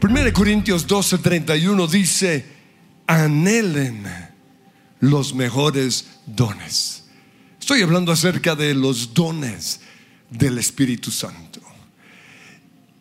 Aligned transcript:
1 0.00 0.32
Corintios 0.32 0.86
12, 0.86 1.18
31 1.18 1.86
dice, 1.86 2.46
anhelen 3.06 4.06
los 5.00 5.34
mejores 5.34 6.06
dones. 6.26 7.04
Estoy 7.60 7.82
hablando 7.82 8.12
acerca 8.12 8.54
de 8.54 8.74
los 8.74 9.12
dones 9.12 9.80
del 10.30 10.58
Espíritu 10.58 11.10
Santo. 11.10 11.60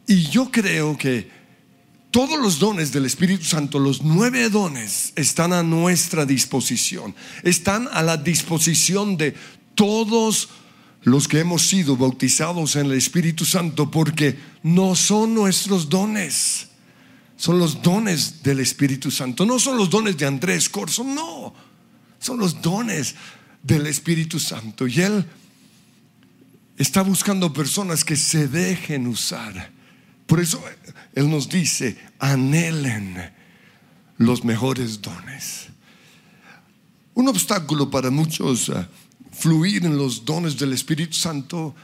Y 0.05 0.23
yo 0.27 0.51
creo 0.51 0.97
que 0.97 1.29
todos 2.11 2.39
los 2.39 2.59
dones 2.59 2.91
del 2.91 3.05
Espíritu 3.05 3.43
Santo, 3.43 3.79
los 3.79 4.01
nueve 4.01 4.49
dones, 4.49 5.13
están 5.15 5.53
a 5.53 5.63
nuestra 5.63 6.25
disposición. 6.25 7.13
Están 7.43 7.87
a 7.91 8.01
la 8.01 8.17
disposición 8.17 9.17
de 9.17 9.35
todos 9.75 10.49
los 11.07 11.29
que 11.29 11.39
hemos 11.39 11.65
sido 11.65 11.95
bautizados 11.95 12.75
en 12.75 12.87
el 12.87 12.97
Espíritu 12.97 13.45
Santo, 13.45 13.89
porque 13.89 14.37
no 14.61 14.93
son 14.93 15.33
nuestros 15.33 15.87
dones, 15.87 16.67
son 17.37 17.59
los 17.59 17.81
dones 17.81 18.43
del 18.43 18.59
Espíritu 18.59 19.09
Santo. 19.09 19.45
No 19.45 19.57
son 19.57 19.77
los 19.77 19.89
dones 19.89 20.17
de 20.17 20.25
Andrés 20.25 20.67
Corso, 20.67 21.05
no, 21.05 21.53
son 22.19 22.39
los 22.39 22.61
dones 22.61 23.15
del 23.63 23.87
Espíritu 23.87 24.37
Santo. 24.37 24.85
Y 24.85 24.99
Él 24.99 25.25
está 26.77 27.03
buscando 27.03 27.53
personas 27.53 28.03
que 28.03 28.17
se 28.17 28.49
dejen 28.49 29.07
usar. 29.07 29.71
Por 30.25 30.41
eso 30.41 30.61
Él 31.15 31.29
nos 31.29 31.47
dice, 31.47 31.97
anhelen 32.19 33.31
los 34.17 34.43
mejores 34.43 35.01
dones. 35.01 35.67
Un 37.13 37.29
obstáculo 37.29 37.89
para 37.89 38.11
muchos 38.11 38.67
uh, 38.67 38.83
fluir 39.37 39.85
en 39.85 39.97
los 39.97 40.25
dones 40.25 40.57
del 40.57 40.73
Espíritu 40.73 41.13
Santo 41.13 41.75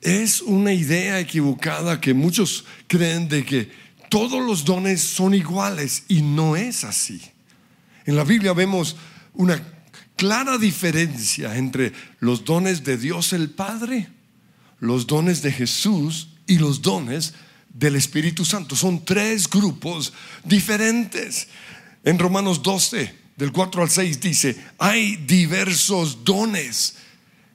es 0.00 0.42
una 0.42 0.72
idea 0.72 1.20
equivocada 1.20 2.00
que 2.00 2.14
muchos 2.14 2.64
creen 2.86 3.28
de 3.28 3.44
que 3.44 3.70
todos 4.08 4.44
los 4.44 4.64
dones 4.64 5.02
son 5.02 5.34
iguales 5.34 6.04
y 6.08 6.22
no 6.22 6.56
es 6.56 6.84
así. 6.84 7.20
En 8.04 8.16
la 8.16 8.24
Biblia 8.24 8.52
vemos 8.52 8.96
una 9.34 9.60
clara 10.16 10.58
diferencia 10.58 11.56
entre 11.56 11.92
los 12.20 12.44
dones 12.44 12.84
de 12.84 12.96
Dios 12.96 13.32
el 13.32 13.50
Padre, 13.50 14.08
los 14.80 15.06
dones 15.06 15.42
de 15.42 15.52
Jesús 15.52 16.28
y 16.46 16.58
los 16.58 16.82
dones 16.82 17.34
del 17.72 17.96
Espíritu 17.96 18.44
Santo. 18.44 18.76
Son 18.76 19.04
tres 19.04 19.48
grupos 19.48 20.12
diferentes. 20.44 21.48
En 22.04 22.18
Romanos 22.18 22.62
12, 22.62 23.25
del 23.36 23.52
4 23.52 23.82
al 23.82 23.90
6 23.90 24.20
dice, 24.20 24.56
hay 24.78 25.16
diversos 25.16 26.24
dones. 26.24 26.96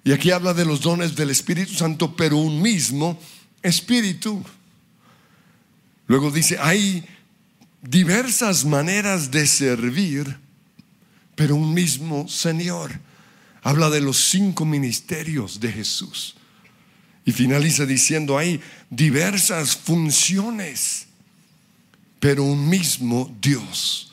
Y 0.03 0.11
aquí 0.13 0.31
habla 0.31 0.53
de 0.53 0.65
los 0.65 0.81
dones 0.81 1.15
del 1.15 1.31
Espíritu 1.31 1.73
Santo, 1.73 2.15
pero 2.15 2.37
un 2.37 2.61
mismo 2.61 3.19
Espíritu. 3.63 4.43
Luego 6.07 6.29
dice, 6.29 6.57
hay 6.59 7.03
diversas 7.81 8.63
maneras 8.63 9.31
de 9.31 9.47
servir, 9.47 10.37
pero 11.35 11.55
un 11.55 11.73
mismo 11.73 12.27
Señor. 12.27 12.99
Habla 13.63 13.89
de 13.89 14.01
los 14.01 14.17
cinco 14.17 14.65
ministerios 14.65 15.59
de 15.59 15.71
Jesús. 15.71 16.35
Y 17.25 17.31
finaliza 17.31 17.85
diciendo, 17.85 18.37
hay 18.37 18.59
diversas 18.89 19.75
funciones, 19.75 21.07
pero 22.19 22.43
un 22.43 22.67
mismo 22.69 23.35
Dios 23.41 24.11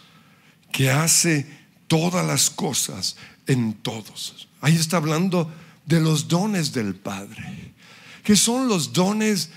que 0.73 0.91
hace 0.91 1.58
todas 1.89 2.25
las 2.25 2.51
cosas 2.51 3.17
en 3.47 3.73
todos. 3.75 4.49
Ahí 4.61 4.77
está 4.77 4.99
hablando 4.99 5.51
de 5.85 6.01
los 6.01 6.29
dones 6.29 6.73
del 6.73 6.95
Padre, 6.95 7.73
que 8.23 8.37
son 8.37 8.69
los 8.69 8.93
dones 8.93 9.51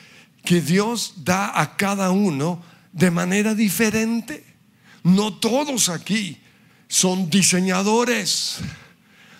que 0.43 0.61
Dios 0.61 1.13
da 1.17 1.59
a 1.59 1.75
cada 1.75 2.09
uno 2.11 2.63
de 2.93 3.11
manera 3.11 3.53
diferente. 3.53 4.43
No 5.03 5.33
todos 5.33 5.89
aquí 5.89 6.37
son 6.87 7.29
diseñadores. 7.29 8.57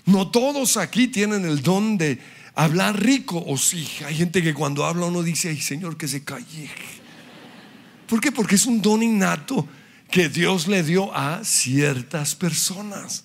No 0.06 0.30
todos 0.30 0.78
aquí 0.78 1.08
tienen 1.08 1.46
el 1.46 1.62
don 1.62 1.98
de 1.98 2.20
hablar 2.56 3.02
rico 3.02 3.44
o 3.46 3.58
sí. 3.58 3.88
Hay 4.06 4.16
gente 4.16 4.42
que 4.42 4.54
cuando 4.54 4.86
habla 4.86 5.06
uno 5.06 5.24
dice, 5.24 5.50
ay 5.50 5.62
Señor, 5.62 5.98
que 5.98 6.08
se 6.08 6.24
calle. 6.24 6.70
¿Por 8.08 8.20
qué? 8.20 8.32
Porque 8.32 8.56
es 8.56 8.66
un 8.66 8.82
don 8.82 9.02
innato 9.02 9.68
que 10.12 10.28
Dios 10.30 10.68
le 10.68 10.84
dio 10.84 11.16
a 11.16 11.44
ciertas 11.44 12.36
personas. 12.36 13.24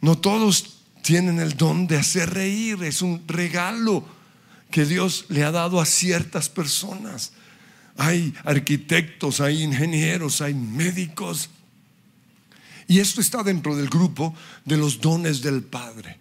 No 0.00 0.16
todos 0.16 0.78
tienen 1.02 1.40
el 1.40 1.56
don 1.56 1.86
de 1.86 1.96
hacer 1.96 2.30
reír, 2.30 2.82
es 2.84 3.02
un 3.02 3.24
regalo 3.26 4.04
que 4.70 4.84
Dios 4.84 5.24
le 5.28 5.42
ha 5.44 5.50
dado 5.50 5.80
a 5.80 5.86
ciertas 5.86 6.48
personas. 6.48 7.32
Hay 7.96 8.32
arquitectos, 8.44 9.40
hay 9.40 9.62
ingenieros, 9.62 10.40
hay 10.40 10.54
médicos. 10.54 11.50
Y 12.86 13.00
esto 13.00 13.20
está 13.20 13.42
dentro 13.42 13.74
del 13.76 13.88
grupo 13.88 14.34
de 14.64 14.76
los 14.76 15.00
dones 15.00 15.42
del 15.42 15.62
Padre. 15.62 16.16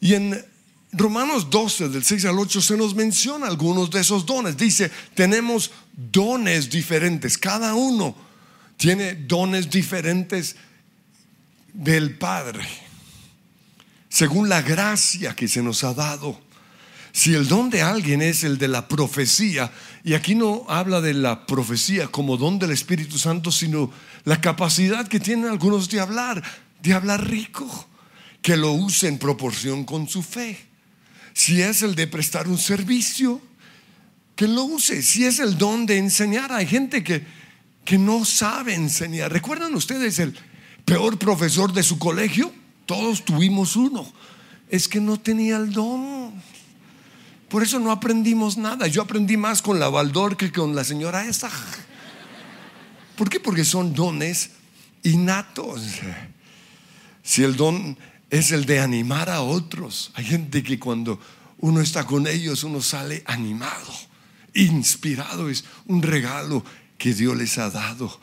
Y 0.00 0.14
en 0.14 0.44
Romanos 0.92 1.48
12, 1.48 1.88
del 1.88 2.04
6 2.04 2.26
al 2.26 2.38
8, 2.38 2.60
se 2.60 2.76
nos 2.76 2.94
menciona 2.94 3.46
algunos 3.46 3.90
de 3.90 4.00
esos 4.00 4.26
dones. 4.26 4.56
Dice, 4.56 4.90
tenemos 5.14 5.70
dones 5.94 6.68
diferentes. 6.68 7.38
Cada 7.38 7.74
uno 7.74 8.25
tiene 8.76 9.14
dones 9.14 9.70
diferentes 9.70 10.56
del 11.72 12.16
Padre, 12.16 12.66
según 14.08 14.48
la 14.48 14.62
gracia 14.62 15.34
que 15.34 15.48
se 15.48 15.62
nos 15.62 15.84
ha 15.84 15.94
dado. 15.94 16.40
Si 17.12 17.34
el 17.34 17.48
don 17.48 17.70
de 17.70 17.80
alguien 17.80 18.20
es 18.20 18.44
el 18.44 18.58
de 18.58 18.68
la 18.68 18.88
profecía, 18.88 19.72
y 20.04 20.14
aquí 20.14 20.34
no 20.34 20.66
habla 20.68 21.00
de 21.00 21.14
la 21.14 21.46
profecía 21.46 22.08
como 22.08 22.36
don 22.36 22.58
del 22.58 22.70
Espíritu 22.70 23.18
Santo, 23.18 23.50
sino 23.50 23.90
la 24.24 24.40
capacidad 24.40 25.08
que 25.08 25.20
tienen 25.20 25.46
algunos 25.46 25.88
de 25.88 26.00
hablar, 26.00 26.42
de 26.82 26.92
hablar 26.92 27.26
rico, 27.26 27.88
que 28.42 28.56
lo 28.56 28.72
use 28.72 29.08
en 29.08 29.18
proporción 29.18 29.84
con 29.84 30.08
su 30.08 30.22
fe 30.22 30.66
si 31.36 31.60
es 31.60 31.82
el 31.82 31.94
de 31.94 32.06
prestar 32.06 32.48
un 32.48 32.56
servicio, 32.56 33.42
que 34.34 34.48
lo 34.48 34.64
use. 34.64 35.02
Si 35.02 35.26
es 35.26 35.38
el 35.38 35.58
don 35.58 35.84
de 35.84 35.98
enseñar, 35.98 36.50
hay 36.50 36.66
gente 36.66 37.04
que, 37.04 37.26
que 37.86 37.96
no 37.96 38.26
sabe 38.26 38.74
enseñar. 38.74 39.32
¿Recuerdan 39.32 39.74
ustedes 39.74 40.18
el 40.18 40.36
peor 40.84 41.18
profesor 41.18 41.72
de 41.72 41.84
su 41.84 41.98
colegio? 41.98 42.52
Todos 42.84 43.24
tuvimos 43.24 43.76
uno. 43.76 44.12
Es 44.68 44.88
que 44.88 45.00
no 45.00 45.18
tenía 45.18 45.56
el 45.56 45.72
don. 45.72 46.34
Por 47.48 47.62
eso 47.62 47.78
no 47.78 47.92
aprendimos 47.92 48.58
nada. 48.58 48.88
Yo 48.88 49.00
aprendí 49.00 49.36
más 49.36 49.62
con 49.62 49.78
la 49.78 49.88
Baldor 49.88 50.36
que 50.36 50.50
con 50.52 50.74
la 50.74 50.82
señora 50.82 51.26
esa. 51.26 51.48
¿Por 53.16 53.30
qué? 53.30 53.38
Porque 53.38 53.64
son 53.64 53.94
dones 53.94 54.50
innatos. 55.04 55.80
Si 57.22 57.44
el 57.44 57.56
don 57.56 57.96
es 58.30 58.50
el 58.50 58.66
de 58.66 58.80
animar 58.80 59.30
a 59.30 59.42
otros. 59.42 60.10
Hay 60.14 60.24
gente 60.24 60.64
que 60.64 60.80
cuando 60.80 61.20
uno 61.58 61.80
está 61.80 62.04
con 62.04 62.26
ellos, 62.26 62.64
uno 62.64 62.82
sale 62.82 63.22
animado, 63.26 63.92
inspirado. 64.54 65.48
Es 65.48 65.64
un 65.86 66.02
regalo 66.02 66.64
que 66.98 67.14
Dios 67.14 67.36
les 67.36 67.58
ha 67.58 67.70
dado. 67.70 68.20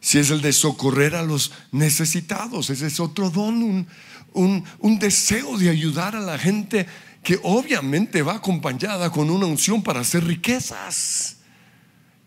Si 0.00 0.18
es 0.18 0.30
el 0.30 0.40
de 0.40 0.52
socorrer 0.52 1.14
a 1.14 1.22
los 1.22 1.52
necesitados, 1.72 2.70
ese 2.70 2.86
es 2.86 3.00
otro 3.00 3.30
don, 3.30 3.86
un, 4.32 4.64
un 4.78 4.98
deseo 4.98 5.58
de 5.58 5.70
ayudar 5.70 6.14
a 6.14 6.20
la 6.20 6.38
gente 6.38 6.86
que 7.22 7.38
obviamente 7.42 8.22
va 8.22 8.34
acompañada 8.34 9.10
con 9.10 9.30
una 9.30 9.46
unción 9.46 9.82
para 9.82 10.00
hacer 10.00 10.24
riquezas. 10.24 11.36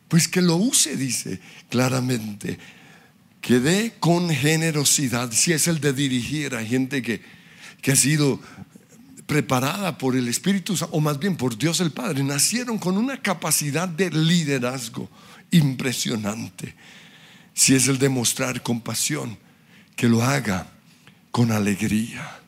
Pues 0.07 0.27
que 0.27 0.41
lo 0.41 0.57
use, 0.57 0.97
dice 0.97 1.39
claramente 1.69 2.59
que 3.41 3.59
dé 3.59 3.93
con 3.99 4.29
generosidad, 4.29 5.31
si 5.31 5.51
es 5.51 5.67
el 5.67 5.81
de 5.81 5.93
dirigir 5.93 6.55
a 6.55 6.63
gente 6.63 7.01
que, 7.01 7.21
que 7.81 7.91
ha 7.91 7.95
sido 7.95 8.39
preparada 9.25 9.97
por 9.97 10.15
el 10.15 10.27
Espíritu 10.27 10.75
o 10.91 11.01
más 11.01 11.17
bien 11.17 11.35
por 11.35 11.57
Dios 11.57 11.79
el 11.79 11.91
Padre, 11.91 12.23
nacieron 12.23 12.77
con 12.77 12.97
una 12.97 13.21
capacidad 13.21 13.87
de 13.87 14.11
liderazgo 14.11 15.09
impresionante. 15.51 16.75
Si 17.53 17.75
es 17.75 17.87
el 17.87 17.99
de 17.99 18.09
mostrar 18.09 18.63
compasión, 18.63 19.37
que 19.95 20.07
lo 20.07 20.23
haga 20.23 20.67
con 21.31 21.51
alegría. 21.51 22.39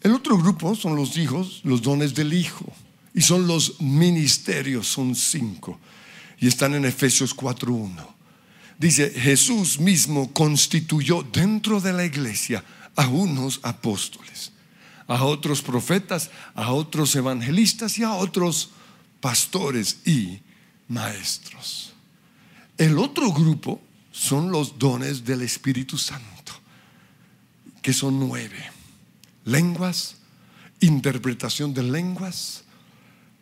El 0.00 0.12
otro 0.12 0.36
grupo 0.36 0.74
son 0.74 0.96
los 0.96 1.16
hijos, 1.16 1.60
los 1.64 1.82
dones 1.82 2.14
del 2.14 2.34
Hijo, 2.34 2.70
y 3.14 3.22
son 3.22 3.46
los 3.46 3.80
ministerios, 3.80 4.86
son 4.86 5.14
cinco, 5.14 5.78
y 6.38 6.48
están 6.48 6.74
en 6.74 6.84
Efesios 6.84 7.34
4.1. 7.34 8.06
Dice, 8.78 9.10
Jesús 9.10 9.78
mismo 9.78 10.32
constituyó 10.32 11.22
dentro 11.22 11.80
de 11.80 11.92
la 11.92 12.04
iglesia 12.04 12.64
a 12.96 13.08
unos 13.08 13.60
apóstoles, 13.62 14.52
a 15.06 15.24
otros 15.24 15.62
profetas, 15.62 16.30
a 16.54 16.72
otros 16.72 17.14
evangelistas 17.14 17.98
y 17.98 18.02
a 18.02 18.12
otros 18.14 18.70
pastores 19.20 19.98
y 20.04 20.40
maestros. 20.88 21.93
El 22.78 22.98
otro 22.98 23.32
grupo 23.32 23.80
son 24.10 24.50
los 24.50 24.78
dones 24.78 25.24
del 25.24 25.42
Espíritu 25.42 25.98
Santo, 25.98 26.52
que 27.82 27.92
son 27.92 28.18
nueve. 28.18 28.56
Lenguas, 29.44 30.16
interpretación 30.80 31.74
de 31.74 31.82
lenguas, 31.82 32.64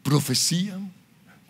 profecía, 0.02 0.79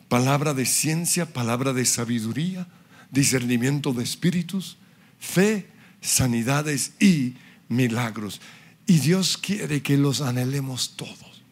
palabra 0.09 0.55
de 0.55 0.67
ciencia, 0.67 1.33
palabra 1.33 1.73
de 1.73 1.85
sabiduría, 1.85 2.69
discernimiento 3.11 3.93
de 3.93 4.05
espíritus, 4.05 4.77
fe, 5.19 5.69
sanidades 6.01 6.93
y 7.01 7.35
milagros. 7.69 8.41
Y 8.87 8.99
Dios 8.99 9.39
quiere 9.39 9.83
que 9.83 9.97
los 9.97 10.21
anhelemos 10.21 10.97
todos. 10.97 11.43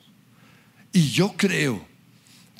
Y 0.93 1.11
yo 1.11 1.35
creo 1.37 1.87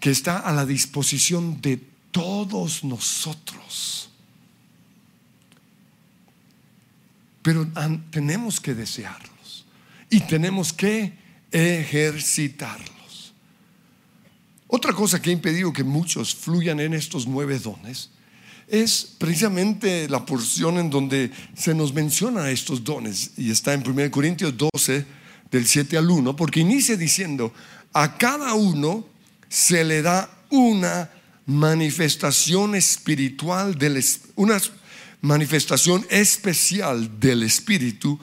que 0.01 0.11
está 0.11 0.39
a 0.39 0.53
la 0.53 0.65
disposición 0.65 1.61
de 1.61 1.90
todos 2.11 2.85
nosotros. 2.85 4.11
Pero 7.43 7.67
tenemos 8.11 8.61
que 8.61 8.75
desearlos 8.75 9.65
y 10.11 10.21
tenemos 10.21 10.73
que 10.73 11.13
ejercitarlos. 11.51 13.33
Otra 14.67 14.93
cosa 14.93 15.21
que 15.21 15.31
ha 15.31 15.33
impedido 15.33 15.73
que 15.73 15.83
muchos 15.83 16.35
fluyan 16.35 16.81
en 16.81 16.95
estos 16.95 17.27
nueve 17.27 17.59
dones 17.59 18.11
es 18.69 19.17
precisamente 19.19 20.09
la 20.09 20.25
porción 20.25 20.79
en 20.79 20.91
donde 20.91 21.31
se 21.57 21.75
nos 21.75 21.93
menciona 21.93 22.51
estos 22.51 22.85
dones 22.85 23.33
y 23.37 23.51
está 23.51 23.75
en 23.75 23.87
1 23.87 24.11
Corintios 24.13 24.55
12 24.57 25.05
del 25.51 25.67
7 25.67 25.99
al 25.99 26.09
1, 26.09 26.37
porque 26.37 26.61
inicia 26.61 26.97
diciendo, 26.97 27.53
a 27.93 28.17
cada 28.17 28.55
uno 28.55 29.05
se 29.49 29.83
le 29.83 30.03
da 30.03 30.31
una 30.51 31.11
manifestación 31.51 32.77
espiritual, 32.77 33.77
del, 33.77 34.03
una 34.37 34.61
manifestación 35.21 36.07
especial 36.09 37.19
del 37.19 37.43
Espíritu 37.43 38.19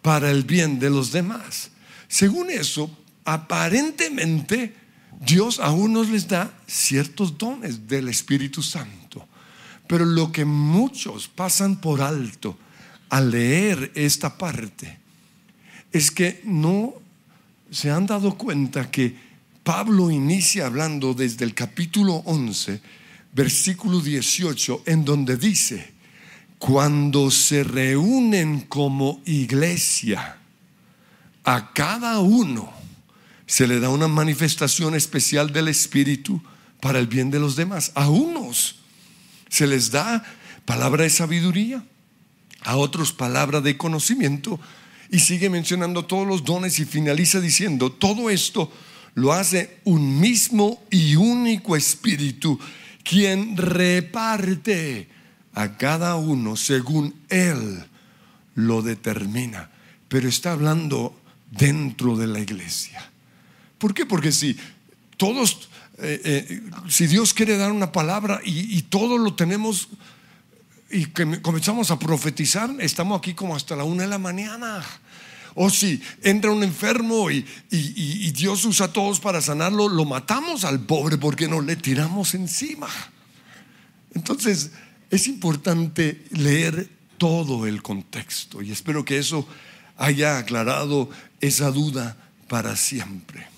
para 0.00 0.30
el 0.30 0.44
bien 0.44 0.78
de 0.78 0.88
los 0.88 1.10
demás. 1.10 1.70
Según 2.06 2.50
eso, 2.50 2.88
aparentemente 3.24 4.74
Dios 5.20 5.58
a 5.58 5.72
unos 5.72 6.08
les 6.08 6.28
da 6.28 6.54
ciertos 6.68 7.36
dones 7.36 7.88
del 7.88 8.08
Espíritu 8.08 8.62
Santo. 8.62 9.26
Pero 9.88 10.04
lo 10.04 10.30
que 10.30 10.44
muchos 10.44 11.26
pasan 11.26 11.80
por 11.80 12.00
alto 12.00 12.56
al 13.08 13.32
leer 13.32 13.90
esta 13.96 14.38
parte 14.38 14.98
es 15.92 16.10
que 16.10 16.40
no 16.44 16.94
se 17.70 17.90
han 17.90 18.06
dado 18.06 18.38
cuenta 18.38 18.88
que 18.90 19.27
Pablo 19.68 20.10
inicia 20.10 20.64
hablando 20.64 21.12
desde 21.12 21.44
el 21.44 21.52
capítulo 21.52 22.22
11, 22.24 22.80
versículo 23.34 24.00
18, 24.00 24.84
en 24.86 25.04
donde 25.04 25.36
dice, 25.36 25.92
cuando 26.58 27.30
se 27.30 27.64
reúnen 27.64 28.62
como 28.62 29.20
iglesia, 29.26 30.38
a 31.44 31.74
cada 31.74 32.20
uno 32.20 32.72
se 33.46 33.66
le 33.66 33.78
da 33.78 33.90
una 33.90 34.08
manifestación 34.08 34.94
especial 34.94 35.52
del 35.52 35.68
Espíritu 35.68 36.42
para 36.80 36.98
el 36.98 37.06
bien 37.06 37.30
de 37.30 37.38
los 37.38 37.54
demás. 37.54 37.92
A 37.94 38.08
unos 38.08 38.76
se 39.50 39.66
les 39.66 39.90
da 39.90 40.24
palabra 40.64 41.02
de 41.02 41.10
sabiduría, 41.10 41.84
a 42.62 42.78
otros 42.78 43.12
palabra 43.12 43.60
de 43.60 43.76
conocimiento, 43.76 44.58
y 45.10 45.18
sigue 45.18 45.50
mencionando 45.50 46.06
todos 46.06 46.26
los 46.26 46.42
dones 46.42 46.78
y 46.78 46.86
finaliza 46.86 47.38
diciendo, 47.38 47.92
todo 47.92 48.30
esto 48.30 48.72
lo 49.18 49.32
hace 49.32 49.80
un 49.84 50.20
mismo 50.20 50.82
y 50.90 51.16
único 51.16 51.76
Espíritu, 51.76 52.58
quien 53.02 53.56
reparte 53.56 55.08
a 55.54 55.76
cada 55.76 56.14
uno 56.16 56.56
según 56.56 57.14
Él 57.28 57.84
lo 58.54 58.82
determina. 58.82 59.70
Pero 60.08 60.28
está 60.28 60.52
hablando 60.52 61.20
dentro 61.50 62.16
de 62.16 62.28
la 62.28 62.38
iglesia. 62.38 63.10
¿Por 63.78 63.92
qué? 63.92 64.06
Porque 64.06 64.30
si 64.30 64.56
todos 65.16 65.68
eh, 66.00 66.20
eh, 66.24 66.62
si 66.88 67.08
Dios 67.08 67.34
quiere 67.34 67.56
dar 67.56 67.72
una 67.72 67.90
palabra 67.90 68.40
y, 68.44 68.82
todo 68.82 69.18
lo 69.18 69.34
tenemos 69.34 69.88
y 70.90 71.06
que 71.06 71.42
comenzamos 71.42 71.90
a 71.90 71.98
profetizar, 71.98 72.70
estamos 72.78 73.18
aquí 73.18 73.34
como 73.34 73.56
hasta 73.56 73.74
la 73.74 73.82
una 73.82 74.04
de 74.04 74.08
la 74.08 74.18
mañana. 74.18 74.84
O 75.60 75.70
si 75.70 76.00
entra 76.22 76.52
un 76.52 76.62
enfermo 76.62 77.32
y, 77.32 77.44
y, 77.68 78.30
Dios 78.30 78.64
usa 78.64 78.86
a 78.86 78.92
todos 78.92 79.18
para 79.18 79.40
sanarlo, 79.40 79.88
lo 79.88 80.04
matamos 80.04 80.64
al 80.64 80.78
pobre 80.78 81.18
porque 81.18 81.48
no 81.48 81.60
le 81.60 81.74
tiramos 81.74 82.34
encima. 82.34 82.86
Entonces, 84.14 84.70
es 85.10 85.26
importante 85.26 86.24
leer 86.30 86.88
todo 87.18 87.66
el 87.66 87.82
contexto 87.82 88.62
y 88.62 88.70
espero 88.70 89.04
que 89.04 89.18
eso 89.18 89.48
haya 89.96 90.38
aclarado 90.38 91.10
esa 91.40 91.72
duda 91.72 92.16
para 92.46 92.76
siempre. 92.76 93.48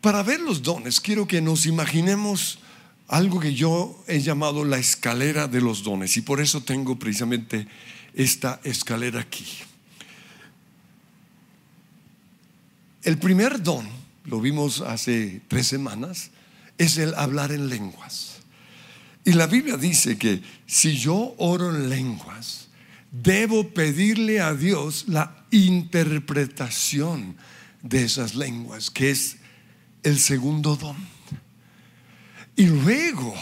Para 0.00 0.22
ver 0.22 0.38
los 0.38 0.62
dones, 0.62 1.00
quiero 1.00 1.26
que 1.26 1.40
nos 1.40 1.66
imaginemos 1.66 2.60
algo 3.08 3.40
que 3.40 3.52
yo 3.52 4.00
he 4.06 4.20
llamado 4.20 4.64
la 4.64 4.78
escalera 4.78 5.48
de 5.48 5.60
los 5.60 5.82
dones 5.82 6.16
y 6.16 6.20
por 6.20 6.40
eso 6.40 6.62
tengo 6.62 6.96
precisamente 7.00 7.66
esta 8.14 8.60
escalera 8.62 9.18
aquí. 9.18 9.44
El 13.02 13.18
primer 13.18 13.62
don, 13.62 13.88
lo 14.24 14.40
vimos 14.40 14.80
hace 14.80 15.40
tres 15.48 15.66
semanas, 15.66 16.30
es 16.78 16.98
el 16.98 17.14
hablar 17.14 17.52
en 17.52 17.68
lenguas. 17.68 18.38
Y 19.24 19.32
la 19.32 19.46
Biblia 19.46 19.76
dice 19.76 20.16
que 20.16 20.42
si 20.66 20.96
yo 20.96 21.34
oro 21.38 21.74
en 21.74 21.88
lenguas, 21.90 22.68
debo 23.10 23.68
pedirle 23.70 24.40
a 24.40 24.54
Dios 24.54 25.04
la 25.08 25.44
interpretación 25.50 27.36
de 27.82 28.04
esas 28.04 28.34
lenguas, 28.34 28.90
que 28.90 29.10
es 29.10 29.36
el 30.02 30.18
segundo 30.18 30.76
don. 30.76 30.96
Y 32.56 32.66
luego, 32.66 33.34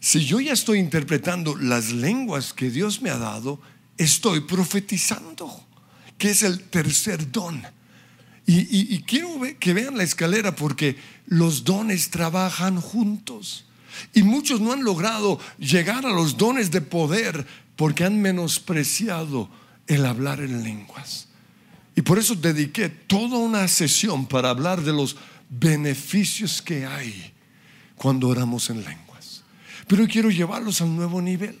si 0.00 0.24
yo 0.24 0.40
ya 0.40 0.52
estoy 0.52 0.78
interpretando 0.78 1.56
las 1.56 1.92
lenguas 1.92 2.52
que 2.52 2.70
Dios 2.70 3.02
me 3.02 3.10
ha 3.10 3.18
dado, 3.18 3.60
estoy 3.98 4.40
profetizando, 4.40 5.66
que 6.16 6.30
es 6.30 6.42
el 6.42 6.62
tercer 6.62 7.30
don. 7.30 7.62
Y, 8.48 9.02
quiero 9.02 9.40
que 9.58 9.74
vean 9.74 9.96
la 9.96 10.04
escalera 10.04 10.54
porque 10.54 10.96
los 11.26 11.64
dones 11.64 12.10
trabajan 12.10 12.80
juntos. 12.80 13.64
Y 14.14 14.22
muchos 14.22 14.60
no 14.60 14.72
han 14.72 14.84
logrado 14.84 15.40
llegar 15.58 16.06
a 16.06 16.10
los 16.10 16.36
dones 16.36 16.70
de 16.70 16.80
poder 16.80 17.44
porque 17.74 18.04
han 18.04 18.22
menospreciado 18.22 19.50
el 19.88 20.06
hablar 20.06 20.40
en 20.40 20.62
lenguas. 20.62 21.26
Y 21.96 22.02
por 22.02 22.18
eso 22.18 22.36
dediqué 22.36 22.88
toda 22.88 23.38
una 23.38 23.66
sesión 23.66 24.26
para 24.26 24.50
hablar 24.50 24.82
de 24.82 24.92
los 24.92 25.16
beneficios 25.48 26.62
que 26.62 26.86
hay 26.86 27.32
cuando 27.96 28.28
oramos 28.28 28.70
en 28.70 28.84
lenguas. 28.84 29.42
Pero 29.88 30.06
quiero 30.06 30.30
llevarlos 30.30 30.80
al 30.80 30.94
nuevo 30.94 31.20
nivel. 31.20 31.58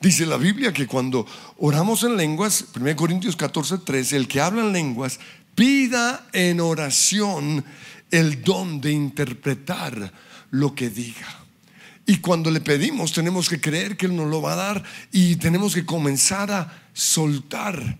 Dice 0.00 0.26
la 0.26 0.36
Biblia 0.36 0.72
que 0.72 0.86
cuando 0.86 1.26
oramos 1.56 2.02
en 2.02 2.16
lenguas, 2.16 2.66
1 2.76 2.96
Corintios 2.96 3.36
14, 3.36 3.78
13, 3.78 4.16
el 4.16 4.28
que 4.28 4.40
habla 4.40 4.62
en 4.62 4.72
lenguas 4.72 5.18
pida 5.54 6.26
en 6.32 6.60
oración 6.60 7.64
el 8.10 8.42
don 8.42 8.80
de 8.80 8.92
interpretar 8.92 10.12
lo 10.50 10.74
que 10.74 10.90
diga. 10.90 11.40
Y 12.06 12.18
cuando 12.18 12.50
le 12.50 12.60
pedimos 12.60 13.12
tenemos 13.12 13.48
que 13.48 13.60
creer 13.60 13.96
que 13.96 14.06
Él 14.06 14.16
nos 14.16 14.28
lo 14.28 14.42
va 14.42 14.52
a 14.52 14.56
dar 14.56 14.84
y 15.10 15.36
tenemos 15.36 15.74
que 15.74 15.86
comenzar 15.86 16.50
a 16.50 16.88
soltar. 16.92 17.98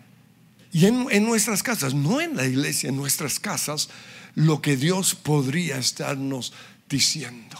Y 0.72 0.86
en, 0.86 1.06
en 1.10 1.24
nuestras 1.24 1.62
casas, 1.62 1.94
no 1.94 2.20
en 2.20 2.36
la 2.36 2.46
iglesia, 2.46 2.90
en 2.90 2.96
nuestras 2.96 3.40
casas, 3.40 3.88
lo 4.34 4.60
que 4.60 4.76
Dios 4.76 5.14
podría 5.14 5.78
estarnos 5.78 6.52
diciendo. 6.88 7.58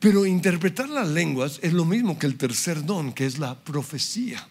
Pero 0.00 0.26
interpretar 0.26 0.88
las 0.88 1.08
lenguas 1.08 1.58
es 1.62 1.72
lo 1.72 1.84
mismo 1.84 2.18
que 2.18 2.26
el 2.26 2.36
tercer 2.36 2.84
don, 2.84 3.12
que 3.12 3.26
es 3.26 3.38
la 3.38 3.58
profecía. 3.58 4.46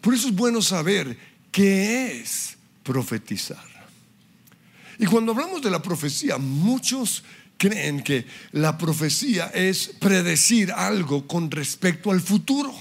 Por 0.00 0.14
eso 0.14 0.28
es 0.28 0.34
bueno 0.34 0.62
saber 0.62 1.16
qué 1.50 2.20
es 2.20 2.56
profetizar. 2.82 3.73
Y 4.98 5.06
cuando 5.06 5.32
hablamos 5.32 5.62
de 5.62 5.70
la 5.70 5.82
profecía, 5.82 6.38
muchos 6.38 7.24
creen 7.56 8.02
que 8.02 8.26
la 8.52 8.76
profecía 8.78 9.46
es 9.54 9.88
predecir 9.98 10.72
algo 10.72 11.26
con 11.26 11.50
respecto 11.50 12.10
al 12.10 12.20
futuro. 12.20 12.74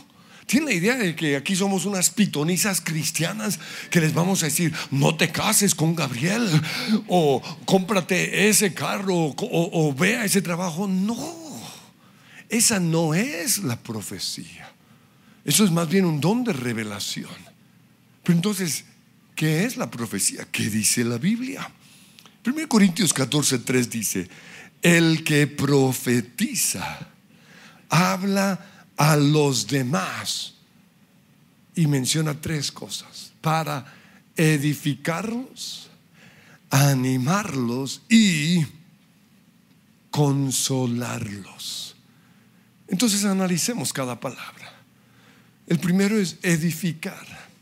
¿Tiene 0.46 0.67
la 0.67 0.74
idea 0.74 0.96
de 0.96 1.15
que 1.15 1.36
aquí 1.36 1.55
somos 1.55 1.86
unas 1.86 2.10
pitonizas 2.10 2.82
cristianas 2.82 3.60
que 3.89 4.01
les 4.01 4.13
vamos 4.13 4.43
a 4.43 4.48
decir, 4.48 4.74
no 4.91 5.15
te 5.15 5.32
cases 5.32 5.74
con 5.74 5.96
Gabriel 5.96 6.48
o 7.08 7.41
cómprate 7.65 8.50
ese 8.50 8.74
carro 8.74 9.15
o, 9.15 9.36
o 9.38 9.93
vea 9.93 10.25
ese 10.25 10.41
trabajo? 10.41 10.88
No, 10.88 11.17
esa 12.50 12.79
no 12.79 13.13
es 13.13 13.60
la 13.60 13.77
profecía. 13.77 14.70
Eso 15.46 15.63
es 15.63 15.72
más 15.72 15.89
bien 15.89 16.05
un 16.05 16.22
don 16.22 16.43
de 16.43 16.53
revelación. 16.53 17.32
Pero 18.24 18.36
entonces, 18.38 18.86
¿qué 19.36 19.65
es 19.65 19.77
la 19.77 19.89
profecía? 19.89 20.46
¿Qué 20.51 20.70
dice 20.70 21.03
la 21.03 21.17
Biblia? 21.17 21.70
1 22.45 22.67
Corintios 22.67 23.13
14, 23.13 23.59
3 23.59 23.89
dice, 23.89 24.29
el 24.81 25.23
que 25.23 25.47
profetiza 25.47 27.07
habla 27.89 28.59
a 28.97 29.15
los 29.15 29.67
demás. 29.67 30.55
Y 31.75 31.88
menciona 31.88 32.39
tres 32.39 32.71
cosas. 32.71 33.33
Para 33.41 33.85
edificarlos, 34.35 35.89
animarlos 36.69 38.01
y 38.09 38.63
consolarlos. 40.12 41.95
Entonces 42.88 43.25
analicemos 43.25 43.91
cada 43.91 44.19
palabra. 44.19 44.71
El 45.65 45.79
primero 45.79 46.19
es 46.19 46.38
edificar. 46.43 47.52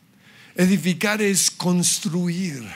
Edificar 0.56 1.22
es 1.22 1.50
construir, 1.50 2.68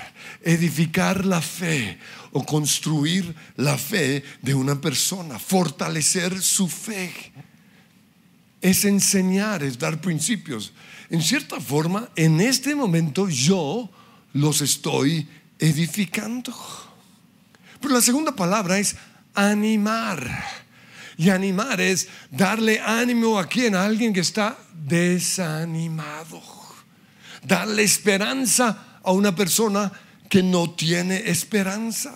edificar 0.42 1.26
la 1.26 1.42
fe 1.42 1.98
o 2.32 2.46
construir 2.46 3.36
la 3.58 3.78
fe 3.78 4.24
de 4.42 4.54
una 4.54 4.80
persona, 4.80 5.40
fortalecer 5.40 6.42
su 6.42 6.68
fe. 6.68 7.12
Es 8.62 8.86
enseñar, 8.86 9.62
es 9.64 9.78
dar 9.78 10.00
principios. 10.00 10.72
En 11.10 11.22
cierta 11.22 11.60
forma, 11.60 12.10
en 12.16 12.40
este 12.42 12.76
momento 12.76 13.28
yo 13.30 13.90
los 14.34 14.62
estoy 14.62 15.28
edificando. 15.60 16.54
Pero 17.82 17.94
la 17.94 18.02
segunda 18.02 18.36
palabra 18.36 18.80
es 18.80 18.96
animar. 19.34 20.44
Y 21.18 21.30
animar 21.30 21.80
es 21.80 22.08
darle 22.32 22.80
ánimo 22.80 23.38
a 23.38 23.48
quien, 23.48 23.76
a 23.76 23.86
alguien 23.86 24.14
que 24.14 24.20
está 24.22 24.58
desanimado. 24.74 26.55
Darle 27.46 27.84
esperanza 27.84 29.00
a 29.04 29.12
una 29.12 29.36
persona 29.36 29.92
que 30.30 30.42
no 30.42 30.72
tiene 30.72 31.30
esperanza. 31.30 32.14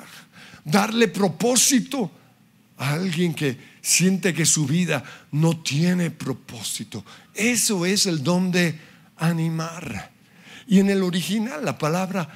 Darle 0.64 1.08
propósito 1.08 2.12
a 2.78 2.94
alguien 2.94 3.34
que 3.34 3.58
siente 3.82 4.34
que 4.34 4.46
su 4.46 4.66
vida 4.66 5.04
no 5.32 5.62
tiene 5.62 6.12
propósito. 6.12 7.04
Eso 7.34 7.86
es 7.86 8.06
el 8.06 8.24
don 8.24 8.52
de 8.52 8.80
animar. 9.18 10.12
Y 10.68 10.80
en 10.80 10.90
el 10.90 11.04
original 11.04 11.64
la 11.64 11.78
palabra 11.78 12.28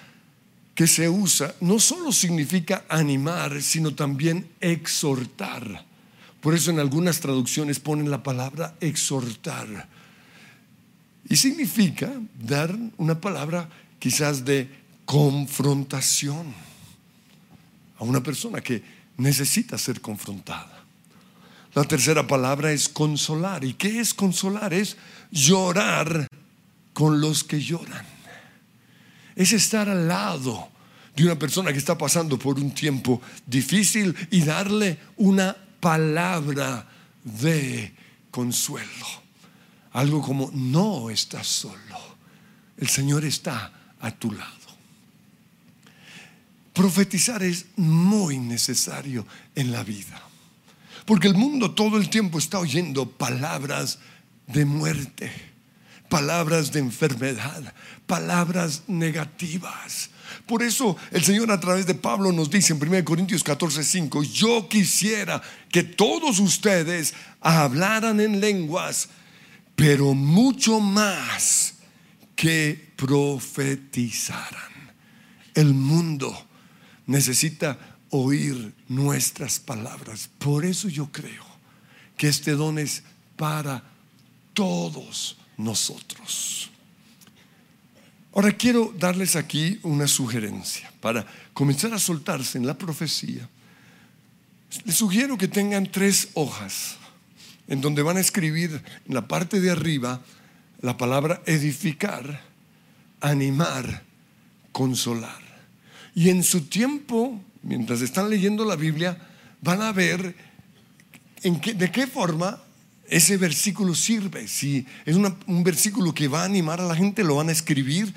que 0.76 0.88
se 0.88 1.08
usa 1.08 1.54
no 1.62 1.80
solo 1.80 2.12
significa 2.12 2.86
animar, 2.90 3.62
sino 3.62 3.94
también 3.94 4.50
exhortar. 4.60 5.86
Por 6.42 6.56
eso 6.56 6.72
en 6.72 6.80
algunas 6.80 7.20
traducciones 7.20 7.80
ponen 7.80 8.12
la 8.12 8.24
palabra 8.24 8.76
exhortar. 8.82 9.88
Y 11.34 11.36
significa 11.36 12.14
dar 12.40 12.78
una 12.98 13.20
palabra 13.20 13.68
quizás 13.98 14.46
de 14.46 14.70
confrontación 15.04 16.54
a 17.98 18.04
una 18.04 18.22
persona 18.22 18.62
que 18.62 18.84
necesita 19.18 19.80
ser 19.80 20.00
confrontada. 20.00 20.84
La 21.74 21.86
tercera 21.86 22.28
palabra 22.28 22.72
es 22.72 22.88
consolar. 22.88 23.64
¿Y 23.64 23.74
qué 23.74 24.00
es 24.00 24.14
consolar? 24.14 24.76
Es 24.76 24.96
llorar 25.32 26.28
con 26.94 27.20
los 27.20 27.44
que 27.44 27.60
lloran. 27.60 28.06
Es 29.36 29.54
estar 29.54 29.90
al 29.90 30.08
lado 30.08 30.70
de 31.16 31.24
una 31.24 31.40
persona 31.40 31.72
que 31.72 31.80
está 31.80 31.98
pasando 31.98 32.38
por 32.38 32.60
un 32.60 32.70
tiempo 32.76 33.20
difícil 33.48 34.16
y 34.30 34.42
darle 34.44 35.00
una 35.18 35.58
palabra 35.80 36.88
de 37.24 37.92
consuelo. 38.30 39.23
Algo 39.94 40.22
como, 40.22 40.50
no 40.54 41.10
estás 41.10 41.48
solo, 41.48 42.18
el 42.78 42.90
Señor 42.90 43.26
está 43.26 43.72
a 44.00 44.12
tu 44.12 44.32
lado. 44.32 44.52
Profetizar 46.74 47.44
es 47.44 47.68
muy 47.76 48.38
necesario 48.38 49.26
en 49.56 49.72
la 49.72 49.84
vida, 49.84 50.22
porque 51.06 51.28
el 51.28 51.36
mundo 51.36 51.72
todo 51.72 51.98
el 51.98 52.10
tiempo 52.10 52.40
está 52.40 52.60
oyendo 52.60 53.10
palabras 53.10 54.00
de 54.48 54.66
muerte, 54.66 55.32
palabras 56.10 56.72
de 56.72 56.80
enfermedad, 56.80 57.74
palabras 58.08 58.84
negativas, 58.88 60.10
por 60.46 60.64
eso 60.64 60.98
el 61.12 61.24
Señor 61.24 61.52
a 61.52 61.60
través 61.60 61.86
de 61.86 61.96
Pablo 61.96 62.32
nos 62.32 62.50
dice 62.50 62.74
en 62.74 62.82
1 62.82 63.06
Corintios 63.06 63.44
14, 63.44 63.84
5, 63.84 64.24
yo 64.24 64.68
quisiera 64.68 65.42
que 65.72 65.84
todos 65.84 66.40
ustedes 66.40 67.14
hablaran 67.40 68.20
en 68.20 68.40
lenguas, 68.42 69.10
pero 69.86 70.14
mucho 70.14 70.80
más 70.80 71.74
que 72.38 72.94
profetizaran. 72.96 74.72
El 75.54 75.74
mundo 75.74 76.34
necesita 77.06 77.78
oír 78.10 78.74
nuestras 78.88 79.60
palabras. 79.60 80.30
Por 80.38 80.64
eso 80.64 80.88
yo 80.88 81.12
creo 81.12 81.44
que 82.16 82.30
este 82.30 82.52
don 82.52 82.80
es 82.80 83.04
para 83.36 83.84
todos 84.54 85.36
nosotros. 85.58 86.72
Ahora 88.34 88.54
quiero 88.54 88.96
darles 88.98 89.36
aquí 89.36 89.82
una 89.84 90.08
sugerencia 90.08 90.94
para 91.02 91.28
comenzar 91.54 91.94
a 91.94 92.00
soltarse 92.00 92.58
en 92.58 92.66
la 92.66 92.78
profecía. 92.78 93.50
Les 94.86 94.96
sugiero 94.96 95.38
que 95.38 95.50
tengan 95.50 95.92
tres 95.92 96.30
hojas 96.36 97.03
en 97.68 97.82
donde 97.82 98.02
van 98.02 98.18
a 98.18 98.22
escribir 98.22 98.82
en 99.08 99.14
la 99.14 99.28
parte 99.28 99.60
de 99.60 99.72
arriba 99.72 100.22
la 100.82 100.98
palabra 100.98 101.42
edificar, 101.46 102.42
animar, 103.22 104.04
consolar. 104.72 105.42
Y 106.14 106.30
en 106.30 106.44
su 106.44 106.62
tiempo, 106.62 107.42
mientras 107.62 108.02
están 108.02 108.30
leyendo 108.30 108.66
la 108.66 108.76
Biblia, 108.76 109.18
van 109.62 109.82
a 109.82 109.92
ver 109.92 110.36
en 111.42 111.60
de 111.60 111.92
qué 111.92 112.06
forma 112.06 112.62
ese 113.08 113.38
versículo 113.38 113.96
sirve. 113.96 114.48
Si 114.48 114.86
es 115.06 115.16
un 115.16 115.64
versículo 115.64 116.14
que 116.14 116.28
va 116.28 116.42
a 116.42 116.46
animar 116.46 116.82
a 116.82 116.86
la 116.86 116.96
gente, 116.96 117.24
lo 117.24 117.36
van 117.36 117.50
a 117.50 117.54
escribir 117.54 118.14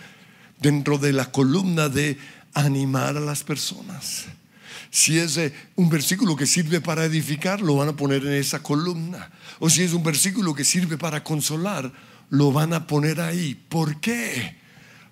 dentro 0.60 0.98
de 0.98 1.12
la 1.12 1.30
columna 1.30 1.88
de 1.88 2.18
animar 2.54 3.16
a 3.16 3.20
las 3.20 3.44
personas. 3.44 4.26
Si 4.96 5.18
es 5.18 5.36
eh, 5.36 5.52
un 5.74 5.90
versículo 5.90 6.34
que 6.36 6.46
sirve 6.46 6.80
para 6.80 7.04
edificar, 7.04 7.60
lo 7.60 7.76
van 7.76 7.88
a 7.88 7.96
poner 7.96 8.24
en 8.24 8.32
esa 8.32 8.62
columna. 8.62 9.30
O 9.58 9.68
si 9.68 9.82
es 9.82 9.92
un 9.92 10.02
versículo 10.02 10.54
que 10.54 10.64
sirve 10.64 10.96
para 10.96 11.22
consolar, 11.22 11.92
lo 12.30 12.50
van 12.50 12.72
a 12.72 12.86
poner 12.86 13.20
ahí. 13.20 13.54
¿Por 13.54 14.00
qué? 14.00 14.56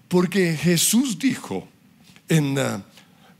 Porque 0.08 0.56
Jesús 0.56 1.18
dijo 1.18 1.68
en, 2.30 2.56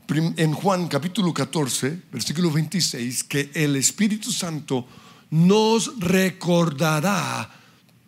en 0.07 0.53
Juan 0.53 0.87
capítulo 0.87 1.33
14, 1.33 2.03
versículo 2.11 2.51
26, 2.51 3.23
que 3.23 3.49
el 3.55 3.75
Espíritu 3.75 4.31
Santo 4.31 4.87
nos 5.31 5.99
recordará 5.99 7.49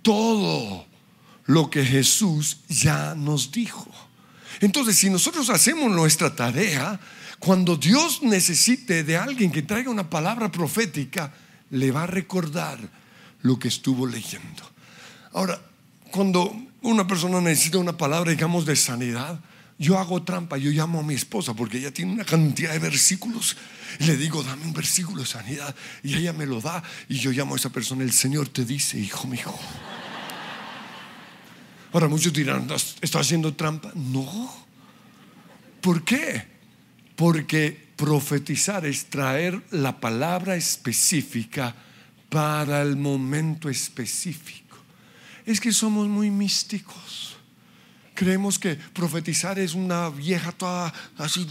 todo 0.03 0.85
lo 1.47 1.71
que 1.71 1.83
Jesús 1.83 2.59
ya 2.69 3.15
nos 3.15 3.51
dijo. 3.51 3.89
Entonces, 4.59 4.95
si 4.95 5.09
nosotros 5.09 5.49
hacemos 5.49 5.91
nuestra 5.91 6.35
tarea, 6.35 6.99
cuando 7.39 7.75
Dios 7.77 8.23
necesite 8.23 9.03
de 9.03 9.17
alguien 9.17 9.51
que 9.51 9.61
traiga 9.61 9.91
una 9.91 10.09
palabra 10.09 10.51
profética, 10.51 11.33
le 11.69 11.91
va 11.91 12.03
a 12.03 12.07
recordar 12.07 12.79
lo 13.41 13.59
que 13.59 13.67
estuvo 13.67 14.07
leyendo. 14.07 14.63
Ahora, 15.33 15.59
cuando 16.11 16.55
una 16.81 17.05
persona 17.05 17.41
necesita 17.41 17.77
una 17.77 17.95
palabra, 17.95 18.31
digamos, 18.31 18.65
de 18.65 18.75
sanidad, 18.75 19.39
yo 19.77 19.99
hago 19.99 20.23
trampa, 20.23 20.57
yo 20.57 20.71
llamo 20.71 20.99
a 20.99 21.03
mi 21.03 21.13
esposa 21.13 21.53
porque 21.53 21.77
ella 21.77 21.93
tiene 21.93 22.13
una 22.13 22.25
cantidad 22.25 22.71
de 22.71 22.79
versículos 22.79 23.55
y 23.99 24.05
le 24.05 24.17
digo, 24.17 24.41
dame 24.41 24.63
un 24.63 24.73
versículo 24.73 25.21
de 25.21 25.27
sanidad 25.27 25.75
y 26.01 26.15
ella 26.15 26.33
me 26.33 26.47
lo 26.47 26.59
da 26.59 26.81
y 27.07 27.19
yo 27.19 27.31
llamo 27.31 27.53
a 27.53 27.57
esa 27.57 27.69
persona, 27.69 28.03
el 28.03 28.11
Señor 28.11 28.49
te 28.49 28.65
dice, 28.65 28.97
hijo 28.97 29.27
mío. 29.27 29.53
Ahora 31.93 32.07
muchos 32.07 32.33
dirán, 32.33 32.67
¿está 33.01 33.19
haciendo 33.19 33.53
trampa? 33.53 33.91
No. 33.93 34.65
¿Por 35.81 36.03
qué? 36.03 36.56
Porque 37.17 37.87
profetizar 37.97 38.85
es 38.85 39.07
traer 39.07 39.61
la 39.71 39.99
palabra 39.99 40.55
específica 40.55 41.75
para 42.29 42.81
el 42.81 42.95
momento 42.95 43.69
específico. 43.69 44.77
Es 45.45 45.59
que 45.59 45.73
somos 45.73 46.07
muy 46.07 46.29
místicos. 46.29 47.35
Creemos 48.13 48.57
que 48.57 48.75
profetizar 48.75 49.59
es 49.59 49.73
una 49.73 50.09
vieja 50.09 50.51
toda 50.51 50.93
así, 51.17 51.47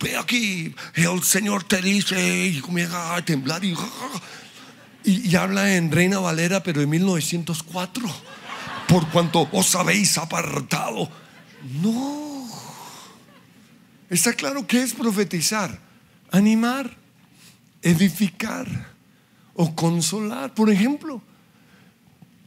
ve 0.00 0.16
aquí, 0.16 0.74
el 0.94 1.22
Señor 1.22 1.62
te 1.62 1.80
dice, 1.80 2.46
y 2.48 2.60
comienza 2.60 3.14
a 3.14 3.24
temblar 3.24 3.64
y, 3.64 3.76
y, 5.04 5.36
habla 5.36 5.76
en 5.76 5.92
Reina 5.92 6.18
Valera, 6.18 6.60
pero 6.62 6.82
en 6.82 6.90
1904, 6.90 8.04
por 8.88 9.08
cuanto 9.10 9.48
os 9.52 9.74
habéis 9.76 10.18
apartado. 10.18 11.08
No, 11.80 12.27
está 14.08 14.32
claro 14.32 14.66
que 14.66 14.82
es 14.82 14.94
profetizar, 14.94 15.78
animar, 16.30 16.96
edificar 17.82 18.66
o 19.54 19.74
consolar. 19.74 20.54
Por 20.54 20.70
ejemplo, 20.70 21.22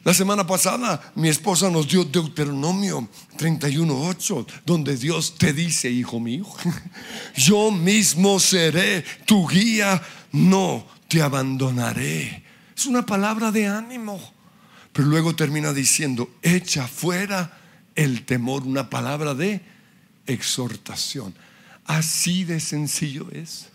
la 0.04 0.14
semana 0.16 0.48
pasada 0.48 1.12
mi 1.14 1.30
esposa 1.30 1.70
nos 1.70 1.88
dio 1.88 2.04
Deuteronomio 2.04 3.08
31.8, 3.38 4.46
donde 4.66 4.98
Dios 4.98 5.36
te 5.38 5.54
dice, 5.54 5.92
hijo 5.92 6.20
mío, 6.20 6.46
yo 7.36 7.70
mismo 7.70 8.40
seré 8.40 9.06
tu 9.26 9.48
guía, 9.48 10.02
no 10.32 10.88
te 11.08 11.22
abandonaré. 11.22 12.44
Es 12.76 12.88
una 12.88 13.06
palabra 13.06 13.52
de 13.52 13.68
ánimo, 13.68 14.20
pero 14.92 15.08
luego 15.08 15.36
termina 15.36 15.72
diciendo, 15.72 16.32
echa 16.42 16.88
fuera 16.88 17.60
el 17.94 18.26
temor, 18.26 18.64
una 18.64 18.90
palabra 18.90 19.36
de 19.36 19.62
exhortación. 20.26 21.36
Así 21.92 22.46
de 22.46 22.62
sencillo 22.62 23.30
es. 23.34 23.68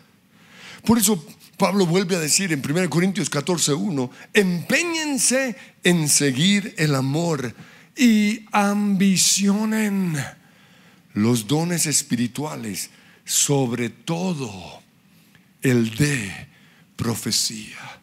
Por 0.86 0.96
eso 0.96 1.22
Pablo 1.58 1.84
vuelve 1.84 2.16
a 2.16 2.18
decir 2.18 2.50
en 2.50 2.62
1 2.64 2.88
Corintios 2.88 3.28
14, 3.28 3.74
1, 3.74 4.10
empeñense 4.32 5.54
en 5.84 6.08
seguir 6.08 6.74
el 6.78 6.94
amor 6.94 7.54
y 7.94 8.46
ambicionen 8.52 10.16
los 11.12 11.46
dones 11.46 11.84
espirituales, 11.84 12.88
sobre 13.26 13.90
todo 13.90 14.80
el 15.60 15.94
de 15.96 16.48
profecía. 16.96 18.00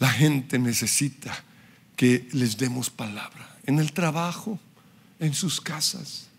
La 0.00 0.10
gente 0.10 0.58
necesita 0.58 1.44
que 1.94 2.28
les 2.32 2.56
demos 2.56 2.90
palabra 2.90 3.56
en 3.66 3.78
el 3.78 3.92
trabajo, 3.92 4.58
en 5.20 5.32
sus 5.32 5.60
casas. 5.60 6.31